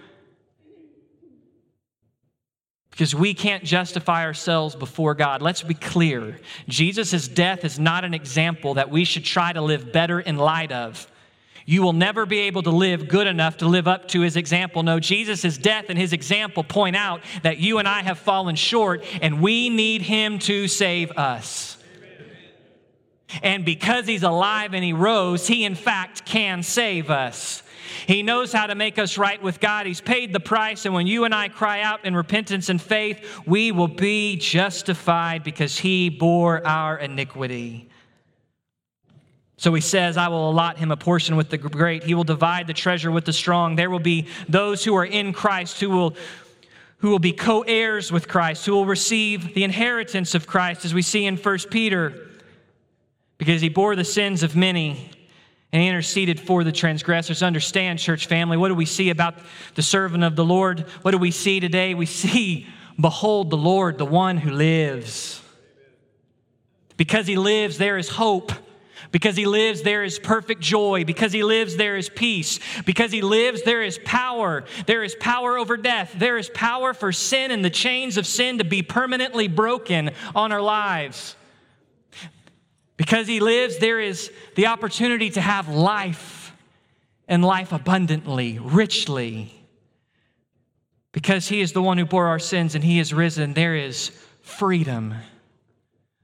because 2.93 3.15
we 3.15 3.35
can't 3.35 3.65
justify 3.65 4.25
ourselves 4.25 4.77
before 4.77 5.15
God. 5.15 5.43
Let's 5.43 5.63
be 5.63 5.75
clear 5.75 6.39
Jesus' 6.69 7.27
death 7.27 7.65
is 7.65 7.79
not 7.79 8.05
an 8.05 8.15
example 8.15 8.75
that 8.75 8.91
we 8.91 9.05
should 9.05 9.25
try 9.25 9.53
to 9.53 9.61
live 9.61 9.93
better 9.93 10.21
in 10.21 10.37
light 10.37 10.71
of. 10.71 11.09
You 11.65 11.83
will 11.83 11.95
never 11.95 12.27
be 12.27 12.41
able 12.41 12.63
to 12.65 12.71
live 12.71 13.09
good 13.09 13.27
enough 13.27 13.59
to 13.59 13.67
live 13.67 13.89
up 13.89 14.09
to 14.09 14.21
his 14.21 14.37
example. 14.37 14.83
No, 14.83 15.01
Jesus' 15.01 15.57
death 15.57 15.87
and 15.89 15.99
his 15.99 16.13
example 16.13 16.65
point 16.65 16.95
out 16.95 17.23
that 17.43 17.59
you 17.59 17.79
and 17.79 17.89
I 17.89 18.03
have 18.03 18.19
fallen 18.19 18.57
short 18.57 19.05
and 19.23 19.41
we 19.41 19.71
need 19.71 20.03
him 20.03 20.39
to 20.41 20.69
save 20.69 21.13
us. 21.13 21.79
And 23.43 23.65
because 23.65 24.07
he's 24.07 24.23
alive 24.23 24.75
and 24.75 24.85
he 24.85 24.93
rose, 24.93 25.47
he 25.47 25.65
in 25.65 25.77
fact 25.77 26.27
can 26.27 26.63
save 26.63 27.11
us. 27.11 27.62
He 28.07 28.23
knows 28.23 28.53
how 28.53 28.67
to 28.67 28.75
make 28.75 28.99
us 28.99 29.19
right 29.19 29.43
with 29.43 29.61
God. 29.61 29.87
He's 29.87 30.01
paid 30.01 30.33
the 30.33 30.41
price. 30.41 30.85
And 30.85 30.95
when 30.95 31.07
you 31.07 31.25
and 31.25 31.35
I 31.35 31.49
cry 31.49 31.83
out 31.83 32.05
in 32.05 32.15
repentance 32.15 32.69
and 32.69 32.81
faith, 32.81 33.43
we 33.47 33.73
will 33.73 33.89
be 33.89 34.37
justified 34.37 35.45
because 35.45 35.79
He 35.79 36.09
bore 36.09 36.67
our 36.67 36.99
iniquity. 36.99 37.89
So 39.63 39.73
he 39.73 39.81
says, 39.81 40.17
I 40.17 40.27
will 40.27 40.51
allot 40.51 40.77
him 40.77 40.91
a 40.91 40.97
portion 40.97 41.37
with 41.37 41.51
the 41.51 41.57
great. 41.57 42.03
He 42.03 42.15
will 42.15 42.25
divide 42.25 42.67
the 42.67 42.73
treasure 42.73 43.13
with 43.13 43.27
the 43.27 43.33
strong. 43.33 43.77
There 43.77 43.91
will 43.91 44.01
be 44.01 44.27
those 44.49 44.85
who 44.85 44.97
are 44.97 45.05
in 45.05 45.33
Christ 45.33 45.79
who 45.79 45.91
will, 45.91 46.17
who 46.97 47.11
will 47.11 47.21
be 47.21 47.31
co 47.31 47.61
heirs 47.63 48.11
with 48.11 48.27
Christ, 48.27 48.67
who 48.67 48.73
will 48.73 48.87
receive 48.87 49.55
the 49.55 49.63
inheritance 49.63 50.35
of 50.35 50.49
Christ, 50.49 50.85
as 50.85 50.93
we 50.93 51.01
see 51.01 51.27
in 51.27 51.37
1 51.37 51.59
Peter, 51.71 52.29
because 53.39 53.61
he 53.61 53.69
bore 53.69 53.95
the 53.95 54.03
sins 54.03 54.43
of 54.43 54.57
many 54.57 55.11
and 55.73 55.81
he 55.81 55.89
interceded 55.89 56.39
for 56.39 56.65
the 56.65 56.73
transgressors. 56.73 57.43
Understand, 57.43 57.99
church 57.99 58.27
family, 58.27 58.57
what 58.57 58.69
do 58.69 58.75
we 58.75 58.85
see 58.85 59.09
about 59.11 59.37
the 59.75 59.83
servant 59.83 60.23
of 60.23 60.37
the 60.37 60.45
Lord? 60.45 60.81
What 61.01 61.13
do 61.13 61.19
we 61.19 61.31
see 61.31 61.61
today? 61.61 61.95
We 61.95 62.07
see, 62.07 62.67
behold, 63.01 63.49
the 63.49 63.57
Lord, 63.57 63.97
the 63.97 64.05
one 64.05 64.37
who 64.37 64.51
lives. 64.51 65.41
Because 66.99 67.27
he 67.27 67.37
lives, 67.37 67.79
there 67.79 67.97
is 67.97 68.11
hope. 68.11 68.53
Because 69.13 69.35
he 69.37 69.47
lives, 69.47 69.83
there 69.83 70.05
is 70.05 70.19
perfect 70.19 70.61
joy. 70.61 71.05
Because 71.05 71.33
he 71.33 71.43
lives, 71.43 71.77
there 71.77 71.97
is 71.97 72.09
peace. 72.11 72.61
Because 72.85 73.11
he 73.11 73.23
lives, 73.23 73.63
there 73.63 73.83
is 73.83 73.99
power. 74.05 74.65
There 74.87 75.03
is 75.03 75.15
power 75.15 75.57
over 75.57 75.77
death. 75.77 76.15
There 76.17 76.37
is 76.37 76.51
power 76.51 76.93
for 76.93 77.13
sin 77.13 77.51
and 77.51 77.65
the 77.65 77.71
chains 77.71 78.19
of 78.19 78.27
sin 78.27 78.59
to 78.59 78.65
be 78.65 78.83
permanently 78.83 79.49
broken 79.49 80.11
on 80.35 80.53
our 80.53 80.63
lives. 80.63 81.35
Because 83.03 83.27
he 83.27 83.41
lives, 83.41 83.79
there 83.79 83.99
is 83.99 84.31
the 84.55 84.69
opportunity 84.69 85.29
to 85.31 85.41
have 85.41 85.67
life 85.69 86.55
and 87.27 87.45
life 87.45 87.73
abundantly, 87.73 88.61
richly. 88.61 89.53
Because 91.11 91.49
he 91.49 91.61
is 91.61 91.73
the 91.73 91.83
one 91.83 91.99
who 91.99 92.05
bore 92.05 92.29
our 92.29 92.39
sins 92.39 92.77
and 92.77 92.85
he 92.85 93.01
is 93.01 93.13
risen, 93.13 93.55
there 93.55 93.75
is 93.75 94.13
freedom. 94.43 95.17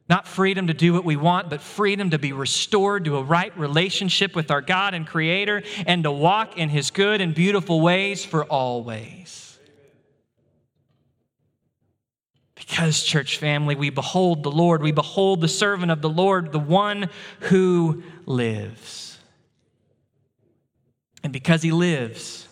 Not 0.08 0.28
freedom 0.28 0.68
to 0.68 0.72
do 0.72 0.92
what 0.92 1.04
we 1.04 1.16
want, 1.16 1.50
but 1.50 1.62
freedom 1.62 2.10
to 2.10 2.18
be 2.20 2.32
restored 2.32 3.06
to 3.06 3.16
a 3.16 3.24
right 3.24 3.58
relationship 3.58 4.36
with 4.36 4.52
our 4.52 4.62
God 4.62 4.94
and 4.94 5.04
Creator 5.04 5.64
and 5.84 6.04
to 6.04 6.12
walk 6.12 6.56
in 6.56 6.68
His 6.68 6.92
good 6.92 7.20
and 7.20 7.34
beautiful 7.34 7.80
ways 7.80 8.24
for 8.24 8.44
always. 8.44 9.47
Because, 12.68 13.02
church 13.02 13.38
family, 13.38 13.74
we 13.74 13.90
behold 13.90 14.42
the 14.42 14.50
Lord, 14.50 14.82
we 14.82 14.92
behold 14.92 15.40
the 15.40 15.48
servant 15.48 15.90
of 15.90 16.02
the 16.02 16.08
Lord, 16.08 16.52
the 16.52 16.58
one 16.58 17.08
who 17.40 18.02
lives. 18.26 19.18
And 21.24 21.32
because 21.32 21.62
he 21.62 21.72
lives, 21.72 22.46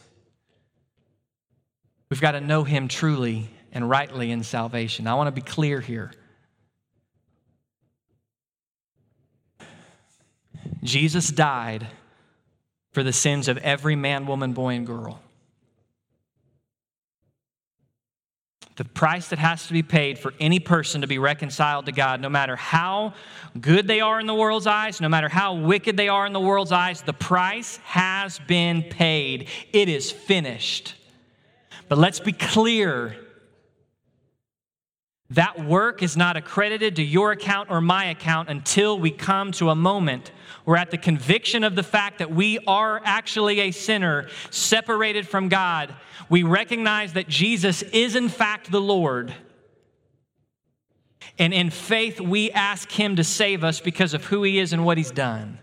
we've 2.08 2.20
got 2.20 2.32
to 2.32 2.40
know 2.40 2.64
him 2.64 2.88
truly 2.88 3.50
and 3.72 3.88
rightly 3.90 4.30
in 4.30 4.42
salvation. 4.42 5.06
I 5.06 5.14
want 5.14 5.28
to 5.28 5.32
be 5.32 5.42
clear 5.42 5.80
here. 5.80 6.12
Jesus 10.82 11.28
died 11.28 11.86
for 12.92 13.02
the 13.02 13.12
sins 13.12 13.48
of 13.48 13.58
every 13.58 13.96
man, 13.96 14.26
woman, 14.26 14.54
boy, 14.54 14.74
and 14.74 14.86
girl. 14.86 15.20
The 18.76 18.84
price 18.84 19.28
that 19.28 19.38
has 19.38 19.66
to 19.66 19.72
be 19.72 19.82
paid 19.82 20.18
for 20.18 20.34
any 20.38 20.60
person 20.60 21.00
to 21.00 21.06
be 21.06 21.18
reconciled 21.18 21.86
to 21.86 21.92
God, 21.92 22.20
no 22.20 22.28
matter 22.28 22.56
how 22.56 23.14
good 23.58 23.86
they 23.86 24.00
are 24.00 24.20
in 24.20 24.26
the 24.26 24.34
world's 24.34 24.66
eyes, 24.66 25.00
no 25.00 25.08
matter 25.08 25.28
how 25.28 25.54
wicked 25.54 25.96
they 25.96 26.08
are 26.08 26.26
in 26.26 26.34
the 26.34 26.40
world's 26.40 26.72
eyes, 26.72 27.00
the 27.02 27.14
price 27.14 27.78
has 27.84 28.38
been 28.40 28.82
paid. 28.82 29.48
It 29.72 29.88
is 29.88 30.12
finished. 30.12 30.94
But 31.88 31.98
let's 31.98 32.20
be 32.20 32.32
clear 32.32 33.16
that 35.30 35.64
work 35.64 36.02
is 36.02 36.16
not 36.16 36.36
accredited 36.36 36.96
to 36.96 37.02
your 37.02 37.32
account 37.32 37.70
or 37.70 37.80
my 37.80 38.06
account 38.06 38.48
until 38.48 38.98
we 38.98 39.10
come 39.10 39.52
to 39.52 39.70
a 39.70 39.74
moment 39.74 40.30
where, 40.66 40.76
at 40.76 40.90
the 40.90 40.98
conviction 40.98 41.62
of 41.62 41.76
the 41.76 41.82
fact 41.84 42.18
that 42.18 42.32
we 42.32 42.58
are 42.66 43.00
actually 43.04 43.60
a 43.60 43.70
sinner 43.70 44.28
separated 44.50 45.26
from 45.26 45.48
God, 45.48 45.94
we 46.28 46.42
recognize 46.42 47.12
that 47.12 47.28
Jesus 47.28 47.82
is, 47.82 48.16
in 48.16 48.28
fact, 48.28 48.72
the 48.72 48.80
Lord. 48.80 49.32
And 51.38 51.54
in 51.54 51.70
faith, 51.70 52.20
we 52.20 52.50
ask 52.50 52.90
Him 52.90 53.14
to 53.14 53.22
save 53.22 53.62
us 53.62 53.78
because 53.78 54.12
of 54.12 54.24
who 54.24 54.42
He 54.42 54.58
is 54.58 54.72
and 54.72 54.84
what 54.84 54.98
He's 54.98 55.12
done. 55.12 55.60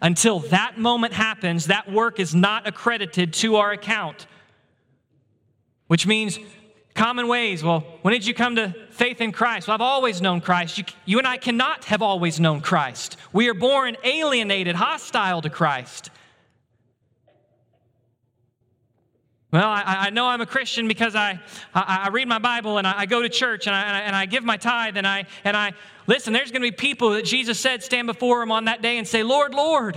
Until 0.00 0.38
that 0.38 0.78
moment 0.78 1.12
happens, 1.12 1.66
that 1.66 1.90
work 1.90 2.20
is 2.20 2.36
not 2.36 2.68
accredited 2.68 3.32
to 3.32 3.56
our 3.56 3.72
account, 3.72 4.28
which 5.88 6.06
means 6.06 6.38
Common 6.98 7.28
ways. 7.28 7.62
Well, 7.62 7.84
when 8.02 8.12
did 8.12 8.26
you 8.26 8.34
come 8.34 8.56
to 8.56 8.74
faith 8.98 9.20
in 9.20 9.32
Christ? 9.32 9.68
Well, 9.68 9.76
I've 9.76 9.80
always 9.80 10.20
known 10.20 10.40
Christ. 10.40 10.76
You, 10.76 10.84
you, 11.06 11.18
and 11.18 11.26
I 11.26 11.36
cannot 11.36 11.84
have 11.84 12.02
always 12.02 12.38
known 12.40 12.60
Christ. 12.60 13.16
We 13.32 13.48
are 13.48 13.54
born 13.54 13.96
alienated, 14.02 14.74
hostile 14.74 15.40
to 15.42 15.48
Christ. 15.48 16.10
Well, 19.50 19.66
I, 19.66 19.82
I 19.86 20.10
know 20.10 20.26
I'm 20.26 20.42
a 20.42 20.46
Christian 20.46 20.88
because 20.88 21.14
I, 21.14 21.40
I, 21.72 22.04
I 22.04 22.08
read 22.08 22.28
my 22.28 22.38
Bible 22.38 22.76
and 22.76 22.86
I, 22.86 22.98
I, 22.98 23.06
go 23.06 23.22
to 23.22 23.30
church 23.30 23.66
and 23.66 23.74
I, 23.74 24.00
and 24.00 24.14
I 24.14 24.26
give 24.26 24.44
my 24.44 24.58
tithe 24.58 24.98
and 24.98 25.06
I, 25.06 25.24
and 25.42 25.56
I 25.56 25.72
listen. 26.06 26.34
There's 26.34 26.50
going 26.50 26.60
to 26.60 26.68
be 26.68 26.76
people 26.76 27.10
that 27.10 27.24
Jesus 27.24 27.58
said 27.58 27.82
stand 27.82 28.08
before 28.08 28.42
him 28.42 28.52
on 28.52 28.66
that 28.66 28.82
day 28.82 28.98
and 28.98 29.08
say, 29.08 29.22
Lord, 29.22 29.54
Lord. 29.54 29.96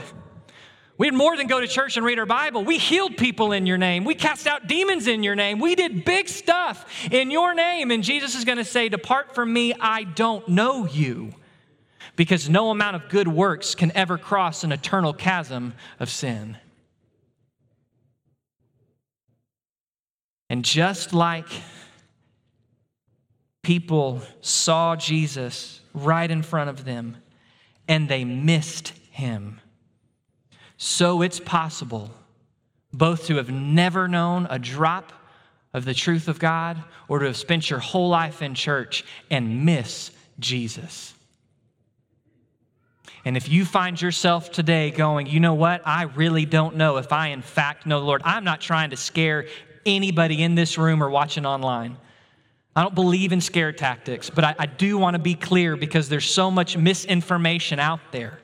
We 1.01 1.09
did 1.09 1.17
more 1.17 1.35
than 1.35 1.47
go 1.47 1.59
to 1.59 1.67
church 1.67 1.97
and 1.97 2.05
read 2.05 2.19
our 2.19 2.27
Bible. 2.27 2.63
We 2.63 2.77
healed 2.77 3.17
people 3.17 3.53
in 3.53 3.65
your 3.65 3.79
name. 3.79 4.03
We 4.03 4.13
cast 4.13 4.45
out 4.45 4.67
demons 4.67 5.07
in 5.07 5.23
your 5.23 5.33
name. 5.33 5.57
We 5.57 5.73
did 5.73 6.05
big 6.05 6.29
stuff 6.29 6.85
in 7.09 7.31
your 7.31 7.55
name. 7.55 7.89
And 7.89 8.03
Jesus 8.03 8.35
is 8.35 8.45
going 8.45 8.59
to 8.59 8.63
say, 8.63 8.87
Depart 8.87 9.33
from 9.33 9.51
me, 9.51 9.73
I 9.73 10.03
don't 10.03 10.47
know 10.47 10.85
you. 10.85 11.33
Because 12.15 12.51
no 12.51 12.69
amount 12.69 12.97
of 12.97 13.09
good 13.09 13.27
works 13.27 13.73
can 13.73 13.91
ever 13.97 14.19
cross 14.19 14.63
an 14.63 14.71
eternal 14.71 15.11
chasm 15.11 15.73
of 15.99 16.07
sin. 16.07 16.55
And 20.51 20.63
just 20.63 21.15
like 21.15 21.47
people 23.63 24.21
saw 24.41 24.95
Jesus 24.95 25.81
right 25.95 26.29
in 26.29 26.43
front 26.43 26.69
of 26.69 26.85
them 26.85 27.17
and 27.87 28.07
they 28.07 28.23
missed 28.23 28.89
him 29.09 29.61
so 30.83 31.21
it's 31.21 31.39
possible 31.39 32.09
both 32.91 33.27
to 33.27 33.35
have 33.35 33.51
never 33.51 34.07
known 34.07 34.47
a 34.49 34.57
drop 34.57 35.13
of 35.75 35.85
the 35.85 35.93
truth 35.93 36.27
of 36.27 36.39
God 36.39 36.83
or 37.07 37.19
to 37.19 37.27
have 37.27 37.37
spent 37.37 37.69
your 37.69 37.77
whole 37.77 38.09
life 38.09 38.41
in 38.41 38.55
church 38.55 39.05
and 39.29 39.63
miss 39.63 40.09
Jesus. 40.39 41.13
And 43.23 43.37
if 43.37 43.47
you 43.47 43.63
find 43.63 44.01
yourself 44.01 44.51
today 44.51 44.89
going, 44.89 45.27
you 45.27 45.39
know 45.39 45.53
what, 45.53 45.83
I 45.85 46.01
really 46.01 46.47
don't 46.47 46.77
know 46.77 46.97
if 46.97 47.13
I 47.13 47.27
in 47.27 47.43
fact 47.43 47.85
know 47.85 47.99
the 47.99 48.05
Lord, 48.07 48.23
I'm 48.25 48.43
not 48.43 48.59
trying 48.59 48.89
to 48.89 48.97
scare 48.97 49.45
anybody 49.85 50.41
in 50.41 50.55
this 50.55 50.79
room 50.79 51.03
or 51.03 51.11
watching 51.11 51.45
online. 51.45 51.95
I 52.75 52.81
don't 52.81 52.95
believe 52.95 53.33
in 53.33 53.39
scare 53.39 53.71
tactics, 53.71 54.31
but 54.31 54.43
I, 54.43 54.55
I 54.57 54.65
do 54.65 54.97
want 54.97 55.13
to 55.13 55.19
be 55.19 55.35
clear 55.35 55.75
because 55.75 56.09
there's 56.09 56.27
so 56.27 56.49
much 56.49 56.75
misinformation 56.75 57.79
out 57.79 57.99
there. 58.11 58.39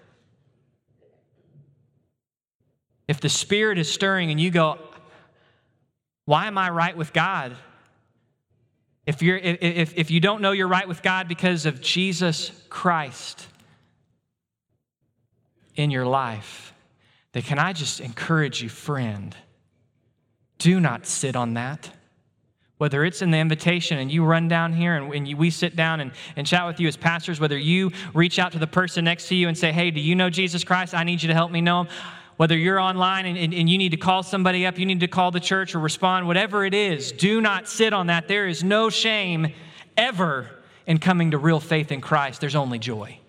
If 3.07 3.21
the 3.21 3.29
Spirit 3.29 3.77
is 3.77 3.91
stirring 3.91 4.31
and 4.31 4.39
you 4.39 4.51
go, 4.51 4.77
why 6.25 6.47
am 6.47 6.57
I 6.57 6.69
right 6.69 6.95
with 6.95 7.13
God? 7.13 7.55
If, 9.05 9.21
you're, 9.21 9.37
if, 9.37 9.97
if 9.97 10.11
you 10.11 10.19
don't 10.19 10.41
know 10.41 10.51
you're 10.51 10.67
right 10.67 10.87
with 10.87 11.01
God 11.01 11.29
because 11.29 11.65
of 11.65 11.79
Jesus 11.79 12.51
Christ 12.69 13.47
in 15.75 15.89
your 15.89 16.05
life, 16.05 16.73
then 17.31 17.43
can 17.43 17.59
I 17.59 17.71
just 17.71 18.01
encourage 18.01 18.61
you, 18.61 18.67
friend? 18.67 19.33
Do 20.57 20.81
not 20.81 21.05
sit 21.05 21.37
on 21.37 21.53
that. 21.53 21.89
Whether 22.77 23.05
it's 23.05 23.21
in 23.21 23.31
the 23.31 23.37
invitation 23.37 23.97
and 23.97 24.11
you 24.11 24.25
run 24.25 24.49
down 24.49 24.73
here 24.73 24.95
and, 24.95 25.13
and 25.13 25.27
you, 25.27 25.37
we 25.37 25.49
sit 25.49 25.77
down 25.77 26.01
and, 26.01 26.11
and 26.35 26.45
chat 26.45 26.67
with 26.67 26.79
you 26.81 26.89
as 26.89 26.97
pastors, 26.97 27.39
whether 27.39 27.57
you 27.57 27.91
reach 28.13 28.37
out 28.37 28.51
to 28.51 28.59
the 28.59 28.67
person 28.67 29.05
next 29.05 29.29
to 29.29 29.35
you 29.35 29.47
and 29.47 29.57
say, 29.57 29.71
Hey, 29.71 29.89
do 29.89 30.01
you 30.01 30.13
know 30.13 30.29
Jesus 30.29 30.65
Christ? 30.65 30.93
I 30.93 31.03
need 31.03 31.23
you 31.23 31.27
to 31.29 31.33
help 31.33 31.51
me 31.51 31.61
know 31.61 31.81
him 31.81 31.87
whether 32.37 32.55
you're 32.55 32.79
online 32.79 33.25
and, 33.25 33.37
and, 33.37 33.53
and, 33.53 33.69
you 33.69 33.79
need 33.79 33.89
to 33.89 33.97
call 33.97 34.21
somebody 34.21 34.65
up, 34.65 34.77
you 34.77 34.85
need 34.85 34.99
to 34.99 35.07
call 35.07 35.31
the 35.31 35.39
church 35.39 35.73
or 35.73 35.79
respond, 35.79 36.27
whatever 36.27 36.63
it 36.63 36.73
is, 36.73 37.11
do 37.11 37.41
not 37.41 37.67
sit 37.67 37.93
on 37.93 38.07
that. 38.07 38.27
There 38.27 38.47
is 38.47 38.63
no 38.63 38.89
shame 38.91 39.53
ever 39.97 40.49
in 40.85 40.99
coming 40.99 41.31
to 41.31 41.37
real 41.37 41.59
faith 41.59 41.91
in 41.91 41.99
Christ, 41.99 42.39
there's 42.39 42.55
only 42.55 42.79
joy. 42.79 43.19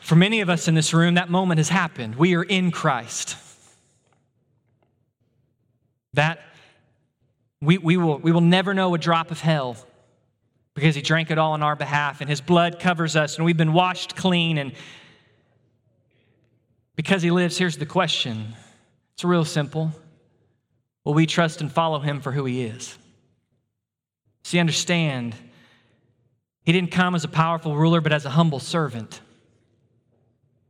For 0.00 0.14
many 0.14 0.40
of 0.40 0.48
us 0.48 0.68
in 0.68 0.74
this 0.74 0.94
room, 0.94 1.14
that 1.14 1.30
moment 1.30 1.58
has 1.58 1.68
happened. 1.68 2.14
We 2.14 2.36
are 2.36 2.44
in 2.44 2.70
Christ. 2.70 3.36
That 6.14 6.38
we, 7.60 7.78
we, 7.78 7.96
will, 7.96 8.18
we 8.18 8.30
will 8.30 8.40
never 8.40 8.72
know 8.72 8.94
a 8.94 8.98
drop 8.98 9.32
of 9.32 9.40
hell 9.40 9.76
because 10.76 10.94
he 10.94 11.00
drank 11.00 11.30
it 11.30 11.38
all 11.38 11.54
on 11.54 11.62
our 11.62 11.74
behalf 11.74 12.20
and 12.20 12.28
his 12.28 12.42
blood 12.42 12.78
covers 12.78 13.16
us 13.16 13.36
and 13.36 13.44
we've 13.44 13.56
been 13.56 13.72
washed 13.72 14.14
clean 14.14 14.58
and 14.58 14.72
because 16.94 17.22
he 17.22 17.30
lives 17.30 17.58
here's 17.58 17.78
the 17.78 17.86
question. 17.86 18.54
It's 19.14 19.24
real 19.24 19.44
simple. 19.44 19.90
Will 21.02 21.14
we 21.14 21.26
trust 21.26 21.62
and 21.62 21.72
follow 21.72 21.98
him 21.98 22.20
for 22.20 22.30
who 22.30 22.44
he 22.44 22.62
is? 22.62 22.96
See 24.44 24.58
understand 24.58 25.34
he 26.62 26.72
didn't 26.72 26.90
come 26.90 27.14
as 27.14 27.24
a 27.24 27.28
powerful 27.28 27.74
ruler 27.74 28.02
but 28.02 28.12
as 28.12 28.26
a 28.26 28.30
humble 28.30 28.60
servant 28.60 29.20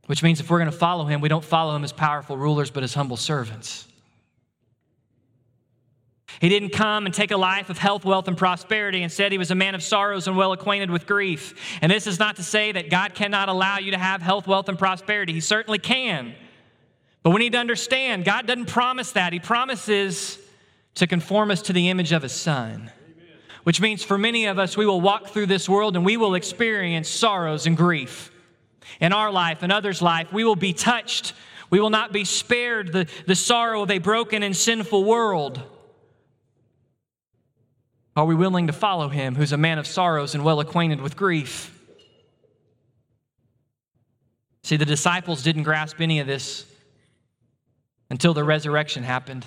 which 0.05 0.23
means 0.23 0.39
if 0.39 0.49
we're 0.49 0.59
going 0.59 0.71
to 0.71 0.77
follow 0.77 1.03
him 1.03 1.19
we 1.19 1.27
don't 1.27 1.43
follow 1.43 1.75
him 1.75 1.83
as 1.83 1.91
powerful 1.91 2.37
rulers 2.37 2.71
but 2.71 2.81
as 2.81 2.93
humble 2.93 3.17
servants 3.17 3.87
he 6.39 6.49
didn't 6.49 6.69
come 6.69 7.05
and 7.05 7.15
take 7.15 7.31
a 7.31 7.37
life 7.37 7.69
of 7.69 7.77
health, 7.77 8.05
wealth, 8.05 8.27
and 8.27 8.37
prosperity. 8.37 9.01
Instead, 9.01 9.31
he 9.31 9.37
was 9.37 9.49
a 9.49 9.55
man 9.55 9.73
of 9.73 9.81
sorrows 9.81 10.27
and 10.27 10.37
well 10.37 10.51
acquainted 10.51 10.91
with 10.91 11.07
grief. 11.07 11.77
And 11.81 11.91
this 11.91 12.05
is 12.05 12.19
not 12.19 12.35
to 12.35 12.43
say 12.43 12.71
that 12.71 12.89
God 12.89 13.15
cannot 13.15 13.49
allow 13.49 13.79
you 13.79 13.91
to 13.91 13.97
have 13.97 14.21
health, 14.21 14.45
wealth, 14.45 14.69
and 14.69 14.77
prosperity. 14.77 15.33
He 15.33 15.39
certainly 15.39 15.79
can. 15.79 16.35
But 17.23 17.31
we 17.31 17.39
need 17.39 17.53
to 17.53 17.57
understand 17.57 18.23
God 18.23 18.45
doesn't 18.45 18.67
promise 18.67 19.13
that. 19.13 19.33
He 19.33 19.39
promises 19.39 20.37
to 20.95 21.07
conform 21.07 21.51
us 21.51 21.63
to 21.63 21.73
the 21.73 21.89
image 21.89 22.11
of 22.11 22.21
his 22.21 22.33
son. 22.33 22.91
Which 23.63 23.81
means 23.81 24.03
for 24.03 24.17
many 24.17 24.45
of 24.45 24.59
us, 24.59 24.77
we 24.77 24.85
will 24.85 25.01
walk 25.01 25.27
through 25.27 25.47
this 25.47 25.67
world 25.67 25.95
and 25.95 26.05
we 26.05 26.17
will 26.17 26.35
experience 26.35 27.09
sorrows 27.09 27.65
and 27.65 27.75
grief 27.75 28.31
in 29.01 29.11
our 29.11 29.31
life 29.31 29.63
and 29.63 29.71
others' 29.71 30.01
life. 30.01 30.31
We 30.31 30.43
will 30.43 30.55
be 30.55 30.71
touched. 30.71 31.33
We 31.69 31.79
will 31.79 31.89
not 31.89 32.13
be 32.13 32.23
spared 32.23 32.93
the, 32.93 33.07
the 33.25 33.35
sorrow 33.35 33.81
of 33.81 33.91
a 33.91 33.97
broken 33.97 34.41
and 34.43 34.55
sinful 34.55 35.03
world. 35.03 35.61
Are 38.17 38.25
we 38.25 38.33
willing 38.33 38.65
to 38.65 38.73
follow 38.73 39.09
him, 39.09 39.35
who's 39.35 39.53
a 39.53 39.57
man 39.57 39.77
of 39.77 39.85
sorrows 39.85 40.33
and 40.33 40.43
well 40.43 40.59
acquainted 40.59 41.01
with 41.01 41.15
grief? 41.15 41.71
See, 44.63 44.75
the 44.75 44.85
disciples 44.85 45.43
didn't 45.43 45.63
grasp 45.63 46.01
any 46.01 46.19
of 46.19 46.25
this 46.25 46.65
until 48.09 48.33
the 48.33 48.43
resurrection 48.43 49.03
happened. 49.03 49.45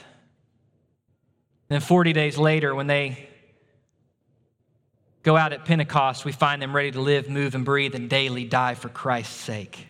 Then, 1.67 1.81
40 1.81 2.13
days 2.13 2.39
later, 2.39 2.73
when 2.73 2.87
they 2.87 3.29
go 5.25 5.37
out 5.37 5.53
at 5.53 5.65
Pentecost, 5.65 6.25
we 6.25 6.31
find 6.31 6.63
them 6.63 6.75
ready 6.75 6.93
to 6.93 7.01
live, 7.01 7.29
move, 7.29 7.57
and 7.57 7.65
breathe, 7.65 7.97
and 7.97 8.09
daily 8.09 8.45
die 8.45 8.75
for 8.75 8.89
Christ's 8.89 9.35
sake. 9.35 9.89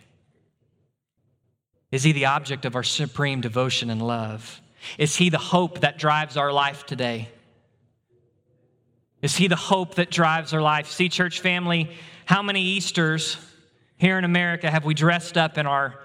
Is 1.91 2.01
he 2.01 2.13
the 2.13 2.25
object 2.25 2.65
of 2.65 2.75
our 2.75 2.83
supreme 2.83 3.41
devotion 3.41 3.91
and 3.91 4.01
love? 4.01 4.59
Is 4.97 5.17
he 5.17 5.29
the 5.29 5.37
hope 5.37 5.81
that 5.81 5.99
drives 5.99 6.35
our 6.35 6.51
life 6.51 6.87
today? 6.87 7.29
Is 9.21 9.35
He 9.35 9.47
the 9.47 9.55
hope 9.55 9.95
that 9.95 10.09
drives 10.09 10.53
our 10.53 10.61
life? 10.61 10.89
See, 10.89 11.09
church 11.09 11.39
family, 11.39 11.91
how 12.25 12.41
many 12.41 12.61
Easters 12.61 13.37
here 13.97 14.17
in 14.17 14.23
America 14.23 14.69
have 14.69 14.85
we 14.85 14.93
dressed 14.93 15.37
up 15.37 15.57
in 15.57 15.67
our 15.67 15.99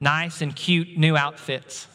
nice 0.00 0.42
and 0.42 0.54
cute 0.54 0.96
new 0.96 1.16
outfits? 1.16 1.88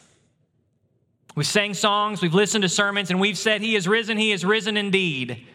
We've 1.36 1.46
sang 1.48 1.74
songs, 1.74 2.22
we've 2.22 2.34
listened 2.34 2.64
to 2.64 2.70
sermons, 2.70 3.12
and 3.12 3.20
we've 3.20 3.38
said, 3.38 3.62
He 3.62 3.76
is 3.76 3.88
risen, 3.88 4.18
He 4.18 4.32
is 4.32 4.44
risen 4.44 4.76
indeed. 4.76 5.46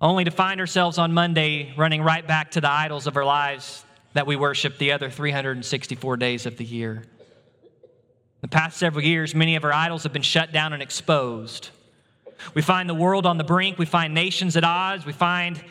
only 0.00 0.24
to 0.24 0.30
find 0.30 0.58
ourselves 0.60 0.96
on 0.96 1.12
Monday 1.12 1.74
running 1.76 2.02
right 2.02 2.26
back 2.26 2.52
to 2.52 2.60
the 2.60 2.70
idols 2.70 3.06
of 3.06 3.16
our 3.18 3.24
lives 3.24 3.84
that 4.14 4.26
we 4.26 4.34
worship 4.34 4.78
the 4.78 4.92
other 4.92 5.10
364 5.10 6.16
days 6.16 6.46
of 6.46 6.56
the 6.56 6.64
year. 6.64 7.04
The 8.40 8.48
past 8.48 8.78
several 8.78 9.04
years, 9.04 9.34
many 9.34 9.56
of 9.56 9.64
our 9.64 9.72
idols 9.72 10.04
have 10.04 10.12
been 10.14 10.22
shut 10.22 10.52
down 10.52 10.72
and 10.72 10.82
exposed. 10.82 11.68
We 12.54 12.62
find 12.62 12.88
the 12.88 12.94
world 12.94 13.26
on 13.26 13.38
the 13.38 13.44
brink, 13.44 13.78
we 13.78 13.86
find 13.86 14.14
nations 14.14 14.56
at 14.56 14.64
odds, 14.64 15.06
we 15.06 15.12
find 15.12 15.62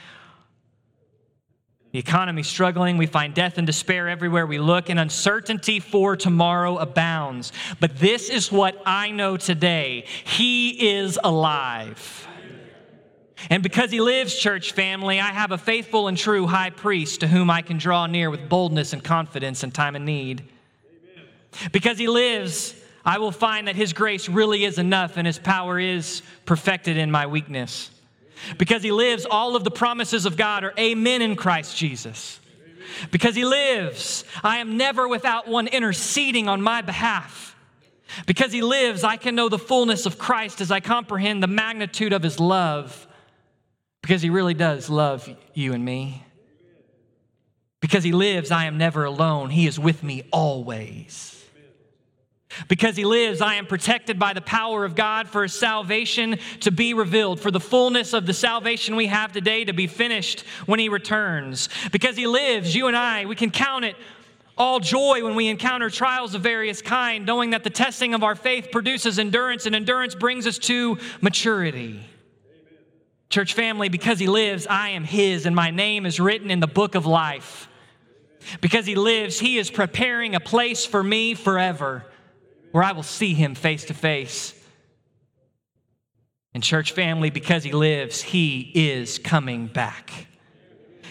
the 1.91 1.99
economy 1.99 2.43
struggling, 2.43 2.97
we 2.97 3.07
find 3.07 3.33
death 3.33 3.57
and 3.57 3.65
despair 3.65 4.07
everywhere 4.07 4.45
we 4.45 4.59
look, 4.59 4.89
and 4.89 4.99
uncertainty 4.99 5.79
for 5.79 6.15
tomorrow 6.15 6.77
abounds. 6.77 7.51
But 7.79 7.97
this 7.97 8.29
is 8.29 8.51
what 8.51 8.79
I 8.85 9.11
know 9.11 9.37
today 9.37 10.05
He 10.23 10.89
is 10.89 11.19
alive. 11.23 12.27
And 13.49 13.63
because 13.63 13.89
he 13.89 14.01
lives, 14.01 14.37
church 14.37 14.73
family, 14.73 15.19
I 15.19 15.27
have 15.27 15.51
a 15.51 15.57
faithful 15.57 16.07
and 16.07 16.17
true 16.17 16.45
high 16.45 16.71
priest 16.71 17.21
to 17.21 17.27
whom 17.27 17.49
I 17.49 17.61
can 17.61 17.77
draw 17.77 18.05
near 18.05 18.29
with 18.29 18.49
boldness 18.49 18.91
and 18.91 19.01
confidence 19.03 19.63
in 19.63 19.71
time 19.71 19.95
of 19.95 20.01
need. 20.01 20.43
Amen. 20.43 21.69
Because 21.71 21.97
he 21.97 22.09
lives, 22.09 22.75
I 23.05 23.19
will 23.19 23.31
find 23.31 23.67
that 23.67 23.75
his 23.75 23.93
grace 23.93 24.27
really 24.27 24.65
is 24.65 24.77
enough 24.77 25.17
and 25.17 25.25
his 25.25 25.39
power 25.39 25.79
is 25.79 26.21
perfected 26.45 26.97
in 26.97 27.11
my 27.11 27.27
weakness. 27.27 27.89
Because 28.57 28.83
he 28.83 28.91
lives, 28.91 29.25
all 29.29 29.55
of 29.55 29.63
the 29.63 29.71
promises 29.71 30.25
of 30.25 30.37
God 30.37 30.63
are 30.63 30.73
amen 30.77 31.21
in 31.21 31.35
Christ 31.35 31.77
Jesus. 31.77 32.39
Because 33.11 33.35
he 33.35 33.45
lives, 33.45 34.23
I 34.43 34.57
am 34.57 34.77
never 34.77 35.07
without 35.07 35.47
one 35.47 35.67
interceding 35.67 36.47
on 36.47 36.61
my 36.61 36.81
behalf. 36.81 37.55
Because 38.25 38.51
he 38.51 38.61
lives, 38.61 39.03
I 39.03 39.17
can 39.17 39.35
know 39.35 39.49
the 39.49 39.59
fullness 39.59 40.05
of 40.05 40.17
Christ 40.17 40.61
as 40.61 40.71
I 40.71 40.79
comprehend 40.79 41.43
the 41.43 41.47
magnitude 41.47 42.13
of 42.13 42.23
his 42.23 42.39
love 42.39 43.07
because 44.01 44.21
he 44.21 44.29
really 44.29 44.53
does 44.53 44.89
love 44.89 45.29
you 45.53 45.73
and 45.73 45.83
me. 45.83 46.23
Because 47.79 48.03
he 48.03 48.11
lives, 48.11 48.51
I 48.51 48.65
am 48.65 48.77
never 48.77 49.03
alone. 49.03 49.51
He 49.51 49.67
is 49.67 49.79
with 49.79 50.03
me 50.03 50.23
always. 50.31 51.38
Because 52.67 52.95
he 52.95 53.05
lives, 53.05 53.41
I 53.41 53.55
am 53.55 53.65
protected 53.65 54.19
by 54.19 54.33
the 54.33 54.41
power 54.41 54.85
of 54.85 54.95
God 54.95 55.29
for 55.29 55.43
his 55.43 55.53
salvation 55.53 56.39
to 56.61 56.71
be 56.71 56.93
revealed, 56.93 57.39
for 57.39 57.51
the 57.51 57.59
fullness 57.59 58.13
of 58.13 58.25
the 58.25 58.33
salvation 58.33 58.95
we 58.95 59.07
have 59.07 59.31
today 59.31 59.65
to 59.65 59.73
be 59.73 59.87
finished 59.87 60.41
when 60.65 60.79
he 60.79 60.89
returns. 60.89 61.69
Because 61.91 62.15
he 62.15 62.27
lives, 62.27 62.75
you 62.75 62.87
and 62.87 62.97
I, 62.97 63.25
we 63.25 63.35
can 63.35 63.51
count 63.51 63.85
it 63.85 63.95
all 64.57 64.81
joy 64.81 65.23
when 65.23 65.35
we 65.35 65.47
encounter 65.47 65.89
trials 65.89 66.35
of 66.35 66.41
various 66.41 66.81
kind, 66.81 67.25
knowing 67.25 67.51
that 67.51 67.63
the 67.63 67.69
testing 67.69 68.13
of 68.13 68.23
our 68.23 68.35
faith 68.35 68.69
produces 68.71 69.17
endurance, 69.17 69.65
and 69.65 69.73
endurance 69.73 70.15
brings 70.15 70.45
us 70.45 70.57
to 70.57 70.97
maturity. 71.21 72.05
Church 73.29 73.53
family, 73.53 73.87
because 73.87 74.19
he 74.19 74.27
lives, 74.27 74.67
I 74.67 74.89
am 74.89 75.05
his, 75.05 75.45
and 75.45 75.55
my 75.55 75.71
name 75.71 76.05
is 76.05 76.19
written 76.19 76.51
in 76.51 76.59
the 76.59 76.67
book 76.67 76.95
of 76.95 77.05
life. 77.05 77.69
Because 78.59 78.85
he 78.85 78.95
lives, 78.95 79.39
he 79.39 79.57
is 79.57 79.69
preparing 79.69 80.35
a 80.35 80.39
place 80.39 80.85
for 80.85 81.03
me 81.03 81.35
forever 81.35 82.05
where 82.71 82.83
I 82.83 82.91
will 82.91 83.03
see 83.03 83.33
him 83.33 83.55
face 83.55 83.85
to 83.85 83.93
face. 83.93 84.53
And, 86.53 86.63
church 86.63 86.93
family, 86.93 87.29
because 87.29 87.63
he 87.63 87.71
lives, 87.71 88.21
he 88.21 88.71
is 88.73 89.19
coming 89.19 89.67
back. 89.67 90.27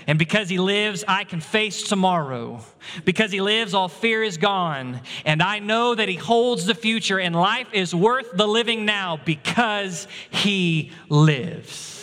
And 0.08 0.18
because 0.18 0.48
he 0.48 0.58
lives, 0.58 1.04
I 1.06 1.24
can 1.24 1.40
face 1.40 1.82
tomorrow. 1.86 2.64
Because 3.04 3.30
he 3.30 3.40
lives, 3.40 3.74
all 3.74 3.88
fear 3.88 4.22
is 4.22 4.38
gone. 4.38 5.02
And 5.24 5.42
I 5.42 5.58
know 5.58 5.94
that 5.94 6.08
he 6.08 6.16
holds 6.16 6.64
the 6.64 6.74
future, 6.74 7.20
and 7.20 7.36
life 7.36 7.68
is 7.72 7.94
worth 7.94 8.32
the 8.32 8.48
living 8.48 8.84
now 8.84 9.20
because 9.22 10.08
he 10.30 10.92
lives. 11.08 11.94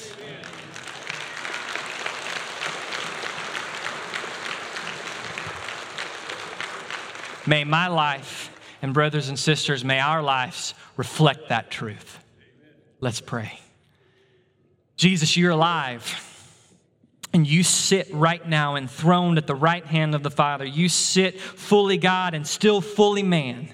May 7.47 7.63
my 7.63 7.87
life 7.87 8.54
and 8.81 8.93
brothers 8.93 9.29
and 9.29 9.37
sisters, 9.37 9.83
may 9.83 9.99
our 9.99 10.21
lives 10.21 10.73
reflect 10.97 11.49
that 11.49 11.71
truth. 11.71 12.19
Let's 12.99 13.21
pray. 13.21 13.59
Jesus, 14.97 15.35
you're 15.35 15.51
alive. 15.51 16.21
And 17.33 17.45
you 17.45 17.63
sit 17.63 18.13
right 18.13 18.47
now 18.47 18.75
enthroned 18.75 19.37
at 19.37 19.45
the 19.45 19.55
right 19.55 19.85
hand 19.85 20.15
of 20.15 20.23
the 20.23 20.31
Father. 20.31 20.63
You 20.63 20.87
sit 20.87 21.39
fully 21.39 21.97
God 21.97 22.33
and 22.33 22.47
still 22.47 22.79
fully 22.79 23.23
man. 23.23 23.67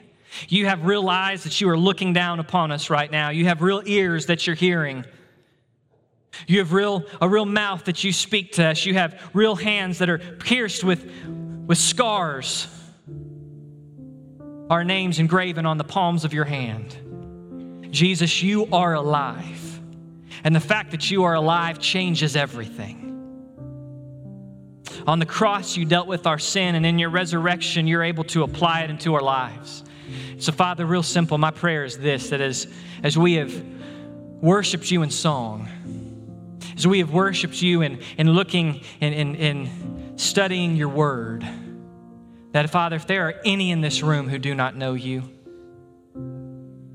You 0.48 0.66
have 0.66 0.86
real 0.86 1.08
eyes 1.10 1.44
that 1.44 1.62
you 1.62 1.70
are 1.70 1.78
looking 1.78 2.14
down 2.14 2.40
upon 2.40 2.72
us 2.72 2.90
right 2.90 3.12
now. 3.12 3.30
You 3.30 3.46
have 3.46 3.62
real 3.62 3.84
ears 3.86 4.28
that 4.28 4.48
you're 4.48 4.56
hearing. 4.56 5.06
You 6.48 6.60
have 6.60 6.74
real, 6.74 7.06
a 7.22 7.30
real 7.30 7.46
mouth 7.46 7.86
that 7.86 8.04
you 8.04 8.12
speak 8.14 8.54
to 8.54 8.66
us. 8.66 8.86
You 8.86 8.96
have 8.96 9.30
real 9.34 9.56
hands 9.56 10.00
that 10.00 10.10
are 10.10 10.18
pierced 10.18 10.84
with, 10.84 11.06
with 11.68 11.78
scars 11.78 12.68
our 14.72 14.86
names 14.86 15.20
engraven 15.20 15.66
on 15.66 15.78
the 15.78 15.84
palms 15.84 16.24
of 16.24 16.34
your 16.34 16.46
hand. 16.46 16.96
Jesus, 17.92 18.42
you 18.42 18.68
are 18.72 18.94
alive. 18.94 19.82
And 20.46 20.56
the 20.56 20.62
fact 20.62 20.92
that 20.92 21.12
you 21.12 21.26
are 21.26 21.34
alive 21.34 21.78
changes 21.78 22.38
everything. 22.38 22.98
On 25.06 25.20
the 25.20 25.26
cross, 25.26 25.76
you 25.76 25.84
dealt 25.84 26.08
with 26.08 26.26
our 26.26 26.40
sin, 26.40 26.76
and 26.76 26.86
in 26.86 27.00
your 27.00 27.10
resurrection, 27.10 27.86
you're 27.86 28.02
able 28.02 28.24
to 28.26 28.44
apply 28.44 28.84
it 28.84 28.90
into 28.90 29.14
our 29.14 29.22
lives. 29.22 29.84
So, 30.38 30.54
Father, 30.54 30.86
real 30.86 31.04
simple, 31.04 31.38
my 31.38 31.52
prayer 31.52 31.84
is 31.84 31.98
this 31.98 32.30
that 32.30 32.40
as, 32.40 32.66
as 33.04 33.18
we 33.18 33.34
have 33.34 33.54
worshiped 34.40 34.90
you 34.90 35.02
in 35.02 35.10
song, 35.10 35.68
as 36.78 36.88
we 36.88 37.00
have 37.00 37.12
worshiped 37.12 37.62
you 37.62 37.82
in, 37.82 38.00
in 38.18 38.32
looking 38.32 38.84
and 39.02 39.14
in, 39.14 39.36
in, 39.36 39.68
in 39.68 40.18
studying 40.18 40.78
your 40.78 40.90
word, 40.90 41.46
that, 42.52 42.70
Father, 42.70 42.96
if 42.98 43.08
there 43.08 43.28
are 43.28 43.36
any 43.46 43.72
in 43.72 43.82
this 43.82 44.04
room 44.04 44.28
who 44.30 44.38
do 44.38 44.54
not 44.54 44.76
know 44.76 44.94
you, 44.94 45.24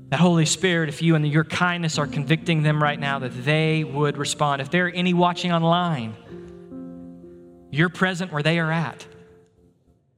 that 0.09 0.19
Holy 0.19 0.45
Spirit, 0.45 0.89
if 0.89 1.01
you 1.01 1.15
and 1.15 1.27
your 1.27 1.43
kindness 1.43 1.97
are 1.97 2.07
convicting 2.07 2.63
them 2.63 2.81
right 2.81 2.99
now, 2.99 3.19
that 3.19 3.43
they 3.43 3.83
would 3.83 4.17
respond. 4.17 4.61
If 4.61 4.71
there 4.71 4.85
are 4.85 4.89
any 4.89 5.13
watching 5.13 5.51
online, 5.51 6.15
you're 7.71 7.89
present 7.89 8.31
where 8.31 8.43
they 8.43 8.59
are 8.59 8.71
at. 8.71 9.05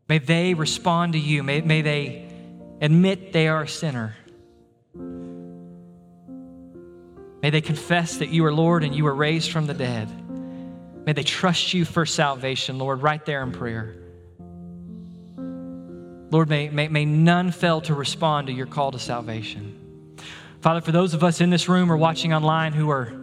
May 0.08 0.20
they 0.20 0.54
respond 0.54 1.14
to 1.14 1.20
you. 1.20 1.42
May, 1.42 1.62
may 1.62 1.82
they 1.82 2.30
admit 2.82 3.34
they 3.34 3.48
are 3.48 3.64
a 3.64 3.68
sinner. 3.68 4.16
May 7.42 7.50
they 7.50 7.62
confess 7.62 8.18
that 8.18 8.30
you 8.30 8.46
are 8.46 8.54
Lord 8.54 8.84
and 8.84 8.94
you 8.94 9.06
were 9.06 9.16
raised 9.16 9.52
from 9.52 9.66
the 9.66 9.74
dead. 9.74 10.10
May 11.06 11.14
they 11.14 11.24
trust 11.24 11.74
you 11.74 11.86
for 11.86 12.06
salvation, 12.06 12.78
Lord, 12.78 13.02
right 13.02 13.26
there 13.26 13.42
in 13.42 13.52
prayer. 13.52 13.96
Lord, 16.32 16.47
may, 16.47 16.69
may, 16.69 16.88
may 16.88 17.05
none 17.05 17.51
fail 17.51 17.82
to 17.82 17.93
respond 17.93 18.47
to 18.47 18.53
your 18.53 18.67
call 18.67 18.91
to 18.91 18.99
salvation. 18.99 20.17
Father, 20.61 20.82
for 20.82 20.91
those 20.91 21.13
of 21.13 21.23
us 21.23 21.41
in 21.41 21.49
this 21.49 21.67
room 21.67 21.91
or 21.91 21.97
watching 21.97 22.34
online 22.34 22.73
who 22.73 22.89
are, 22.89 23.13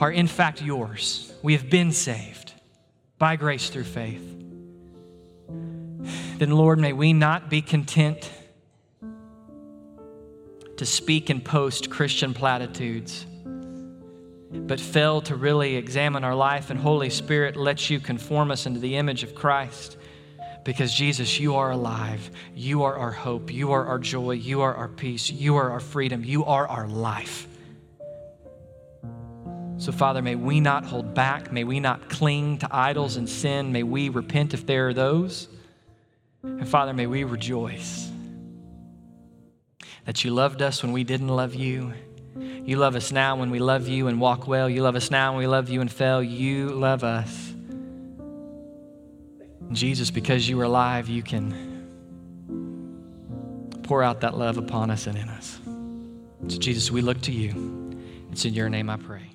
are 0.00 0.10
in 0.10 0.26
fact 0.26 0.60
yours, 0.60 1.32
we 1.42 1.52
have 1.52 1.70
been 1.70 1.92
saved 1.92 2.52
by 3.18 3.36
grace 3.36 3.70
through 3.70 3.84
faith. 3.84 4.22
Then, 6.38 6.50
Lord, 6.50 6.80
may 6.80 6.92
we 6.92 7.12
not 7.12 7.48
be 7.48 7.62
content 7.62 8.30
to 10.76 10.84
speak 10.84 11.30
and 11.30 11.44
post 11.44 11.90
Christian 11.90 12.34
platitudes, 12.34 13.24
but 14.50 14.80
fail 14.80 15.20
to 15.22 15.36
really 15.36 15.76
examine 15.76 16.24
our 16.24 16.34
life 16.34 16.70
and 16.70 16.80
Holy 16.80 17.10
Spirit 17.10 17.54
let 17.54 17.88
you 17.88 18.00
conform 18.00 18.50
us 18.50 18.66
into 18.66 18.80
the 18.80 18.96
image 18.96 19.22
of 19.22 19.36
Christ 19.36 19.96
because 20.64 20.92
Jesus, 20.92 21.38
you 21.38 21.56
are 21.56 21.70
alive. 21.70 22.30
You 22.54 22.84
are 22.84 22.96
our 22.96 23.10
hope. 23.10 23.52
You 23.52 23.72
are 23.72 23.84
our 23.84 23.98
joy. 23.98 24.32
You 24.32 24.62
are 24.62 24.74
our 24.74 24.88
peace. 24.88 25.30
You 25.30 25.56
are 25.56 25.70
our 25.70 25.80
freedom. 25.80 26.24
You 26.24 26.44
are 26.46 26.66
our 26.66 26.88
life. 26.88 27.46
So, 29.76 29.92
Father, 29.92 30.22
may 30.22 30.34
we 30.34 30.60
not 30.60 30.86
hold 30.86 31.14
back. 31.14 31.52
May 31.52 31.64
we 31.64 31.80
not 31.80 32.08
cling 32.08 32.58
to 32.58 32.68
idols 32.70 33.16
and 33.16 33.28
sin. 33.28 33.72
May 33.72 33.82
we 33.82 34.08
repent 34.08 34.54
if 34.54 34.66
there 34.66 34.88
are 34.88 34.94
those. 34.94 35.48
And, 36.42 36.66
Father, 36.66 36.94
may 36.94 37.06
we 37.06 37.24
rejoice 37.24 38.10
that 40.06 40.24
you 40.24 40.30
loved 40.30 40.62
us 40.62 40.82
when 40.82 40.92
we 40.92 41.04
didn't 41.04 41.28
love 41.28 41.54
you. 41.54 41.92
You 42.36 42.76
love 42.76 42.96
us 42.96 43.12
now 43.12 43.36
when 43.36 43.50
we 43.50 43.58
love 43.58 43.88
you 43.88 44.08
and 44.08 44.20
walk 44.20 44.46
well. 44.46 44.68
You 44.70 44.82
love 44.82 44.96
us 44.96 45.10
now 45.10 45.32
when 45.32 45.40
we 45.40 45.46
love 45.46 45.68
you 45.68 45.80
and 45.80 45.92
fail. 45.92 46.22
You 46.22 46.70
love 46.70 47.04
us 47.04 47.53
Jesus, 49.72 50.10
because 50.10 50.48
you 50.48 50.60
are 50.60 50.64
alive, 50.64 51.08
you 51.08 51.22
can 51.22 51.72
pour 53.82 54.02
out 54.02 54.20
that 54.20 54.36
love 54.36 54.56
upon 54.56 54.90
us 54.90 55.06
and 55.06 55.16
in 55.16 55.28
us. 55.28 55.58
So, 56.48 56.58
Jesus, 56.58 56.90
we 56.90 57.00
look 57.02 57.20
to 57.22 57.32
you. 57.32 57.98
It's 58.30 58.44
in 58.44 58.54
your 58.54 58.68
name 58.68 58.90
I 58.90 58.96
pray. 58.96 59.33